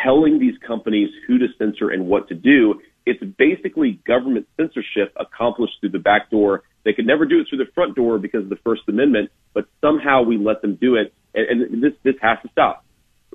telling 0.04 0.40
these 0.40 0.58
companies 0.66 1.10
who 1.28 1.38
to 1.38 1.48
censor 1.58 1.90
and 1.90 2.08
what 2.08 2.28
to 2.30 2.36
do. 2.36 2.82
It's 3.06 3.24
basically 3.38 4.00
government 4.06 4.48
censorship 4.58 5.14
accomplished 5.16 5.74
through 5.80 5.92
the 5.92 6.00
back 6.00 6.30
door. 6.32 6.64
They 6.84 6.94
could 6.94 7.06
never 7.06 7.26
do 7.26 7.40
it 7.40 7.48
through 7.50 7.60
the 7.60 7.72
front 7.74 7.96
door 7.96 8.18
because 8.18 8.44
of 8.44 8.50
the 8.50 8.58
First 8.58 8.84
Amendment, 8.88 9.32
but 9.54 9.68
somehow 9.82 10.24
we 10.24 10.38
let 10.38 10.62
them 10.62 10.76
do 10.76 10.96
it, 10.96 11.14
and, 11.34 11.62
and 11.62 11.84
this 11.84 11.94
this 12.04 12.16
has 12.22 12.38
to 12.44 12.50
stop. 12.52 12.85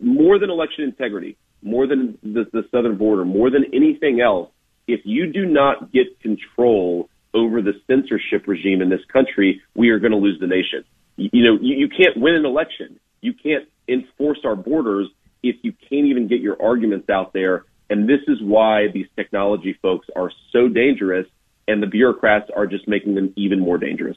More 0.00 0.38
than 0.38 0.50
election 0.50 0.85
integrity, 0.85 1.37
more 1.62 1.87
than 1.87 2.19
the, 2.23 2.45
the 2.52 2.62
southern 2.71 2.97
border, 2.97 3.25
more 3.25 3.50
than 3.50 3.66
anything 3.73 4.21
else, 4.21 4.50
if 4.87 5.00
you 5.04 5.33
do 5.33 5.47
not 5.47 5.92
get 5.92 6.21
control 6.21 7.09
over 7.33 7.62
the 7.62 7.73
censorship 7.87 8.47
regime 8.47 8.83
in 8.83 8.88
this 8.88 9.04
country, 9.12 9.61
we 9.75 9.90
are 9.90 9.99
going 9.99 10.12
to 10.12 10.19
lose 10.19 10.38
the 10.40 10.47
nation. 10.47 10.85
You, 11.16 11.30
you 11.33 11.45
know, 11.45 11.59
you, 11.61 11.76
you 11.76 11.88
can't 11.88 12.16
win 12.16 12.35
an 12.35 12.45
election. 12.45 12.99
You 13.21 13.35
can't 13.35 13.69
enforce 13.88 14.38
our 14.45 14.57
borders 14.57 15.09
if 15.42 15.57
you 15.62 15.73
can't 15.73 16.07
even 16.07 16.28
get 16.28 16.40
your 16.40 16.61
arguments 16.62 17.09
out 17.09 17.33
there. 17.33 17.64
And 17.88 18.09
this 18.09 18.21
is 18.28 18.38
why 18.40 18.87
these 18.92 19.07
technology 19.16 19.76
folks 19.83 20.07
are 20.16 20.30
so 20.52 20.69
dangerous, 20.69 21.26
and 21.66 21.83
the 21.83 21.87
bureaucrats 21.87 22.50
are 22.54 22.66
just 22.66 22.88
making 22.88 23.14
them 23.14 23.33
even 23.37 23.61
more 23.61 23.78
dangerous. 23.78 24.16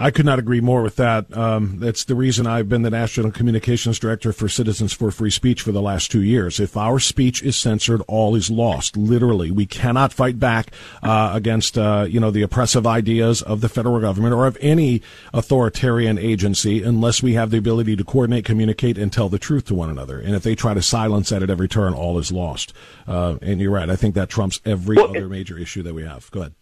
I 0.00 0.12
could 0.12 0.24
not 0.24 0.38
agree 0.38 0.60
more 0.60 0.82
with 0.82 0.94
that. 0.96 1.36
Um, 1.36 1.80
that's 1.80 2.04
the 2.04 2.14
reason 2.14 2.46
I've 2.46 2.68
been 2.68 2.82
the 2.82 2.90
National 2.90 3.32
Communications 3.32 3.98
Director 3.98 4.32
for 4.32 4.48
Citizens 4.48 4.92
for 4.92 5.10
Free 5.10 5.30
Speech 5.30 5.62
for 5.62 5.72
the 5.72 5.82
last 5.82 6.12
two 6.12 6.22
years. 6.22 6.60
If 6.60 6.76
our 6.76 7.00
speech 7.00 7.42
is 7.42 7.56
censored, 7.56 8.02
all 8.06 8.36
is 8.36 8.48
lost. 8.48 8.96
Literally, 8.96 9.50
we 9.50 9.66
cannot 9.66 10.12
fight 10.12 10.38
back 10.38 10.70
uh, 11.02 11.32
against 11.34 11.76
uh, 11.76 12.06
you 12.08 12.20
know 12.20 12.30
the 12.30 12.42
oppressive 12.42 12.86
ideas 12.86 13.42
of 13.42 13.60
the 13.60 13.68
federal 13.68 14.00
government 14.00 14.34
or 14.34 14.46
of 14.46 14.56
any 14.60 15.02
authoritarian 15.34 16.16
agency 16.16 16.80
unless 16.82 17.20
we 17.20 17.34
have 17.34 17.50
the 17.50 17.58
ability 17.58 17.96
to 17.96 18.04
coordinate, 18.04 18.44
communicate, 18.44 18.98
and 18.98 19.12
tell 19.12 19.28
the 19.28 19.38
truth 19.38 19.64
to 19.64 19.74
one 19.74 19.90
another. 19.90 20.20
And 20.20 20.36
if 20.36 20.44
they 20.44 20.54
try 20.54 20.74
to 20.74 20.82
silence 20.82 21.30
that 21.30 21.42
at 21.42 21.50
every 21.50 21.68
turn, 21.68 21.92
all 21.92 22.18
is 22.18 22.30
lost. 22.30 22.72
Uh, 23.08 23.36
and 23.42 23.60
you're 23.60 23.72
right. 23.72 23.90
I 23.90 23.96
think 23.96 24.14
that 24.14 24.28
trumps 24.28 24.60
every 24.64 24.96
other 24.96 25.28
major 25.28 25.58
issue 25.58 25.82
that 25.82 25.94
we 25.94 26.04
have. 26.04 26.30
Go 26.30 26.40
ahead. 26.40 26.54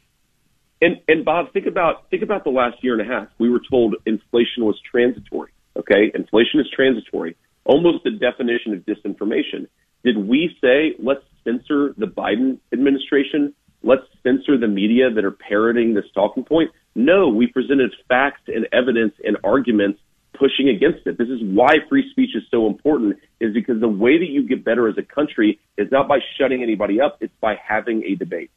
And 0.80 1.00
and 1.08 1.24
Bob, 1.24 1.52
think 1.52 1.66
about 1.66 2.08
think 2.10 2.22
about 2.22 2.44
the 2.44 2.50
last 2.50 2.82
year 2.82 2.98
and 2.98 3.02
a 3.02 3.12
half. 3.12 3.28
We 3.38 3.48
were 3.48 3.62
told 3.70 3.96
inflation 4.04 4.64
was 4.64 4.78
transitory. 4.90 5.52
Okay, 5.76 6.10
inflation 6.14 6.60
is 6.60 6.66
transitory. 6.74 7.36
Almost 7.64 8.04
the 8.04 8.10
definition 8.10 8.72
of 8.72 8.80
disinformation. 8.80 9.68
Did 10.04 10.18
we 10.18 10.56
say 10.60 10.94
let's 10.98 11.24
censor 11.44 11.94
the 11.96 12.06
Biden 12.06 12.58
administration? 12.72 13.54
Let's 13.82 14.02
censor 14.22 14.58
the 14.58 14.68
media 14.68 15.10
that 15.10 15.24
are 15.24 15.30
parroting 15.30 15.94
this 15.94 16.04
talking 16.14 16.44
point? 16.44 16.70
No, 16.94 17.28
we 17.28 17.46
presented 17.46 17.94
facts 18.08 18.40
and 18.48 18.66
evidence 18.72 19.14
and 19.22 19.36
arguments 19.44 20.00
pushing 20.38 20.68
against 20.68 21.06
it. 21.06 21.18
This 21.18 21.28
is 21.28 21.40
why 21.42 21.76
free 21.88 22.08
speech 22.10 22.30
is 22.34 22.42
so 22.50 22.66
important, 22.66 23.16
is 23.40 23.54
because 23.54 23.80
the 23.80 23.88
way 23.88 24.18
that 24.18 24.28
you 24.28 24.46
get 24.46 24.64
better 24.64 24.88
as 24.88 24.96
a 24.98 25.02
country 25.02 25.58
is 25.78 25.88
not 25.90 26.08
by 26.08 26.18
shutting 26.38 26.62
anybody 26.62 27.00
up, 27.00 27.18
it's 27.20 27.34
by 27.40 27.54
having 27.66 28.02
a 28.04 28.14
debate. 28.14 28.50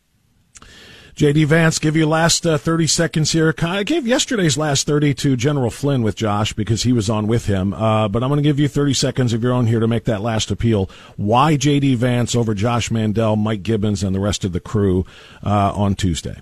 JD 1.20 1.48
Vance, 1.48 1.80
give 1.80 1.98
you 1.98 2.06
last 2.06 2.48
uh, 2.48 2.58
30 2.58 2.88
seconds 2.88 3.34
here. 3.34 3.54
I 3.62 3.84
gave 3.84 4.08
yesterday's 4.08 4.58
last 4.58 4.88
30 4.88 5.14
to 5.16 5.36
General 5.36 5.70
Flynn 5.70 6.02
with 6.02 6.16
Josh 6.16 6.54
because 6.54 6.84
he 6.84 6.94
was 6.94 7.10
on 7.10 7.28
with 7.28 7.46
him. 7.46 7.74
Uh, 7.74 8.08
but 8.08 8.24
I'm 8.24 8.30
going 8.30 8.38
to 8.38 8.42
give 8.42 8.58
you 8.58 8.70
30 8.70 8.94
seconds 8.94 9.34
of 9.34 9.44
your 9.44 9.52
own 9.52 9.68
here 9.68 9.82
to 9.82 9.88
make 9.90 10.06
that 10.06 10.22
last 10.22 10.50
appeal. 10.50 10.90
Why 11.18 11.58
JD 11.58 11.98
Vance 11.98 12.38
over 12.38 12.54
Josh 12.54 12.90
Mandel, 12.90 13.36
Mike 13.36 13.64
Gibbons, 13.64 14.02
and 14.02 14.16
the 14.16 14.22
rest 14.22 14.46
of 14.46 14.54
the 14.54 14.62
crew 14.62 15.06
uh, 15.46 15.74
on 15.76 15.96
Tuesday? 15.96 16.40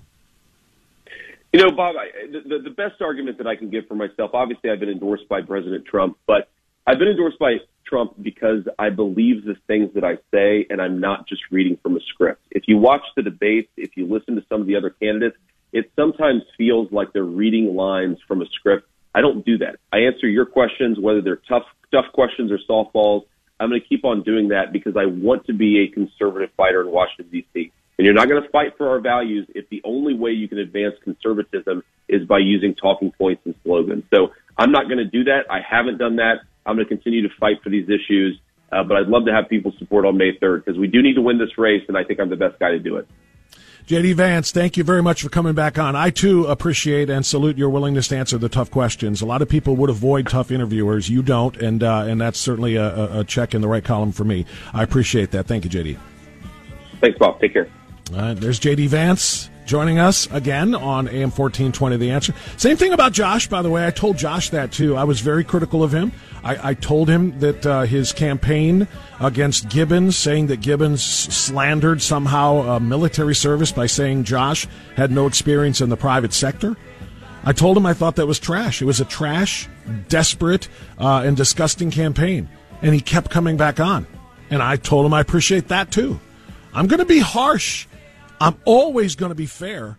You 1.52 1.58
know, 1.58 1.72
Bob, 1.72 1.96
I, 1.96 2.28
the, 2.30 2.60
the 2.62 2.70
best 2.70 3.02
argument 3.02 3.38
that 3.38 3.48
I 3.48 3.56
can 3.56 3.70
give 3.70 3.88
for 3.88 3.96
myself, 3.96 4.30
obviously, 4.32 4.70
I've 4.70 4.78
been 4.78 4.90
endorsed 4.90 5.28
by 5.28 5.42
President 5.42 5.86
Trump, 5.86 6.18
but 6.24 6.50
I've 6.86 7.00
been 7.00 7.08
endorsed 7.08 7.40
by 7.40 7.56
Trump 7.88 8.14
because 8.20 8.66
I 8.78 8.90
believe 8.90 9.44
the 9.44 9.56
things 9.66 9.94
that 9.94 10.04
I 10.04 10.16
say 10.32 10.66
and 10.70 10.80
I'm 10.80 11.00
not 11.00 11.26
just 11.28 11.42
reading 11.50 11.78
from 11.82 11.96
a 11.96 12.00
script. 12.00 12.40
If 12.50 12.64
you 12.66 12.78
watch 12.78 13.02
the 13.16 13.22
debates, 13.22 13.70
if 13.76 13.96
you 13.96 14.06
listen 14.06 14.36
to 14.36 14.44
some 14.48 14.60
of 14.60 14.66
the 14.66 14.76
other 14.76 14.90
candidates, 14.90 15.36
it 15.72 15.90
sometimes 15.96 16.42
feels 16.56 16.90
like 16.92 17.12
they're 17.12 17.22
reading 17.22 17.74
lines 17.74 18.18
from 18.26 18.42
a 18.42 18.46
script. 18.46 18.88
I 19.14 19.20
don't 19.20 19.44
do 19.44 19.58
that. 19.58 19.76
I 19.92 19.98
answer 20.00 20.28
your 20.28 20.46
questions, 20.46 20.98
whether 20.98 21.20
they're 21.20 21.42
tough, 21.48 21.64
tough 21.92 22.06
questions 22.12 22.50
or 22.50 22.58
softballs. 22.68 23.24
I'm 23.60 23.68
going 23.68 23.80
to 23.80 23.86
keep 23.86 24.04
on 24.04 24.22
doing 24.22 24.48
that 24.48 24.72
because 24.72 24.96
I 24.96 25.06
want 25.06 25.46
to 25.46 25.52
be 25.52 25.82
a 25.82 25.88
conservative 25.88 26.50
fighter 26.56 26.80
in 26.80 26.90
Washington, 26.90 27.28
D.C. 27.30 27.72
And 27.98 28.04
you're 28.04 28.14
not 28.14 28.28
going 28.28 28.42
to 28.42 28.48
fight 28.50 28.76
for 28.78 28.88
our 28.90 29.00
values 29.00 29.48
if 29.54 29.68
the 29.70 29.82
only 29.84 30.14
way 30.14 30.30
you 30.30 30.46
can 30.48 30.58
advance 30.58 30.94
conservatism 31.02 31.82
is 32.08 32.24
by 32.26 32.38
using 32.38 32.74
talking 32.74 33.10
points 33.12 33.42
and 33.44 33.54
slogans. 33.64 34.04
So 34.14 34.32
I'm 34.56 34.70
not 34.70 34.84
going 34.84 34.98
to 34.98 35.04
do 35.04 35.24
that. 35.24 35.46
I 35.50 35.60
haven't 35.68 35.98
done 35.98 36.16
that. 36.16 36.42
I'm 36.68 36.76
going 36.76 36.86
to 36.86 36.94
continue 36.94 37.26
to 37.26 37.34
fight 37.40 37.62
for 37.64 37.70
these 37.70 37.88
issues. 37.88 38.38
Uh, 38.70 38.84
but 38.84 38.98
I'd 38.98 39.08
love 39.08 39.24
to 39.24 39.32
have 39.32 39.48
people 39.48 39.72
support 39.78 40.04
on 40.04 40.18
May 40.18 40.32
3rd 40.36 40.64
because 40.64 40.78
we 40.78 40.88
do 40.88 41.02
need 41.02 41.14
to 41.14 41.22
win 41.22 41.38
this 41.38 41.56
race, 41.56 41.82
and 41.88 41.96
I 41.96 42.04
think 42.04 42.20
I'm 42.20 42.28
the 42.28 42.36
best 42.36 42.58
guy 42.58 42.70
to 42.72 42.78
do 42.78 42.96
it. 42.96 43.08
JD 43.86 44.16
Vance, 44.16 44.50
thank 44.50 44.76
you 44.76 44.84
very 44.84 45.02
much 45.02 45.22
for 45.22 45.30
coming 45.30 45.54
back 45.54 45.78
on. 45.78 45.96
I 45.96 46.10
too 46.10 46.44
appreciate 46.44 47.08
and 47.08 47.24
salute 47.24 47.56
your 47.56 47.70
willingness 47.70 48.08
to 48.08 48.18
answer 48.18 48.36
the 48.36 48.50
tough 48.50 48.70
questions. 48.70 49.22
A 49.22 49.26
lot 49.26 49.40
of 49.40 49.48
people 49.48 49.76
would 49.76 49.88
avoid 49.88 50.28
tough 50.28 50.50
interviewers. 50.50 51.08
You 51.08 51.22
don't, 51.22 51.56
and 51.56 51.82
uh, 51.82 52.04
and 52.06 52.20
that's 52.20 52.38
certainly 52.38 52.76
a, 52.76 53.20
a, 53.20 53.24
check 53.24 53.54
in 53.54 53.62
the 53.62 53.68
right 53.68 53.82
column 53.82 54.12
for 54.12 54.24
me. 54.24 54.44
I 54.74 54.82
appreciate 54.82 55.30
that. 55.30 55.46
Thank 55.46 55.64
you, 55.64 55.70
JD. 55.70 55.98
Thanks, 57.00 57.18
Bob. 57.18 57.40
Take 57.40 57.54
care. 57.54 57.70
All 58.12 58.18
right, 58.18 58.34
there's 58.34 58.60
JD 58.60 58.88
Vance 58.88 59.48
joining 59.68 59.98
us 59.98 60.26
again 60.32 60.74
on 60.74 61.06
AM 61.08 61.30
1420 61.30 61.98
The 61.98 62.10
Answer. 62.10 62.34
Same 62.56 62.78
thing 62.78 62.92
about 62.94 63.12
Josh, 63.12 63.48
by 63.48 63.60
the 63.60 63.68
way. 63.68 63.86
I 63.86 63.90
told 63.90 64.16
Josh 64.16 64.48
that 64.50 64.72
too. 64.72 64.96
I 64.96 65.04
was 65.04 65.20
very 65.20 65.44
critical 65.44 65.84
of 65.84 65.92
him. 65.92 66.10
I, 66.42 66.70
I 66.70 66.74
told 66.74 67.08
him 67.10 67.38
that 67.40 67.66
uh, 67.66 67.82
his 67.82 68.12
campaign 68.12 68.88
against 69.20 69.68
Gibbons, 69.68 70.16
saying 70.16 70.46
that 70.46 70.62
Gibbons 70.62 71.04
slandered 71.04 72.00
somehow 72.00 72.78
military 72.78 73.34
service 73.34 73.70
by 73.70 73.86
saying 73.86 74.24
Josh 74.24 74.66
had 74.96 75.10
no 75.10 75.26
experience 75.26 75.82
in 75.82 75.90
the 75.90 75.96
private 75.96 76.32
sector. 76.32 76.74
I 77.44 77.52
told 77.52 77.76
him 77.76 77.84
I 77.84 77.92
thought 77.92 78.16
that 78.16 78.26
was 78.26 78.38
trash. 78.38 78.80
It 78.80 78.86
was 78.86 79.00
a 79.00 79.04
trash, 79.04 79.68
desperate, 80.08 80.68
uh, 80.98 81.22
and 81.24 81.36
disgusting 81.36 81.90
campaign. 81.90 82.48
And 82.80 82.94
he 82.94 83.00
kept 83.00 83.30
coming 83.30 83.58
back 83.58 83.80
on. 83.80 84.06
And 84.50 84.62
I 84.62 84.76
told 84.76 85.04
him 85.04 85.12
I 85.12 85.20
appreciate 85.20 85.68
that 85.68 85.90
too. 85.90 86.18
I'm 86.72 86.86
going 86.86 87.00
to 87.00 87.06
be 87.06 87.18
harsh 87.18 87.86
I'm 88.40 88.56
always 88.64 89.16
going 89.16 89.30
to 89.30 89.36
be 89.36 89.46
fair. 89.46 89.98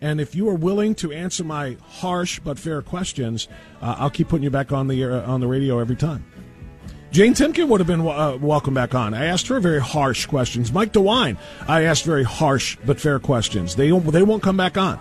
And 0.00 0.20
if 0.20 0.34
you 0.34 0.48
are 0.48 0.54
willing 0.54 0.94
to 0.96 1.12
answer 1.12 1.42
my 1.42 1.76
harsh 1.82 2.38
but 2.40 2.58
fair 2.58 2.82
questions, 2.82 3.48
uh, 3.82 3.96
I'll 3.98 4.10
keep 4.10 4.28
putting 4.28 4.44
you 4.44 4.50
back 4.50 4.70
on 4.72 4.86
the 4.86 5.04
uh, 5.04 5.30
on 5.30 5.40
the 5.40 5.48
radio 5.48 5.80
every 5.80 5.96
time. 5.96 6.24
Jane 7.10 7.34
Timken 7.34 7.68
would 7.68 7.80
have 7.80 7.86
been 7.86 8.06
uh, 8.06 8.36
welcome 8.36 8.74
back 8.74 8.94
on. 8.94 9.14
I 9.14 9.24
asked 9.24 9.48
her 9.48 9.58
very 9.60 9.80
harsh 9.80 10.26
questions. 10.26 10.72
Mike 10.72 10.92
DeWine, 10.92 11.38
I 11.66 11.84
asked 11.84 12.04
very 12.04 12.22
harsh 12.22 12.76
but 12.84 13.00
fair 13.00 13.18
questions. 13.18 13.74
They 13.74 13.90
they 13.90 14.22
won't 14.22 14.42
come 14.42 14.56
back 14.56 14.76
on. 14.76 15.00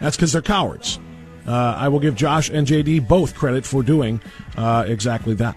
That's 0.00 0.16
because 0.16 0.32
they're 0.32 0.42
cowards. 0.42 0.98
Uh, 1.46 1.76
I 1.78 1.88
will 1.88 2.00
give 2.00 2.14
Josh 2.14 2.50
and 2.50 2.66
JD 2.66 3.06
both 3.06 3.34
credit 3.34 3.64
for 3.64 3.82
doing 3.82 4.20
uh, 4.56 4.84
exactly 4.86 5.34
that. 5.34 5.56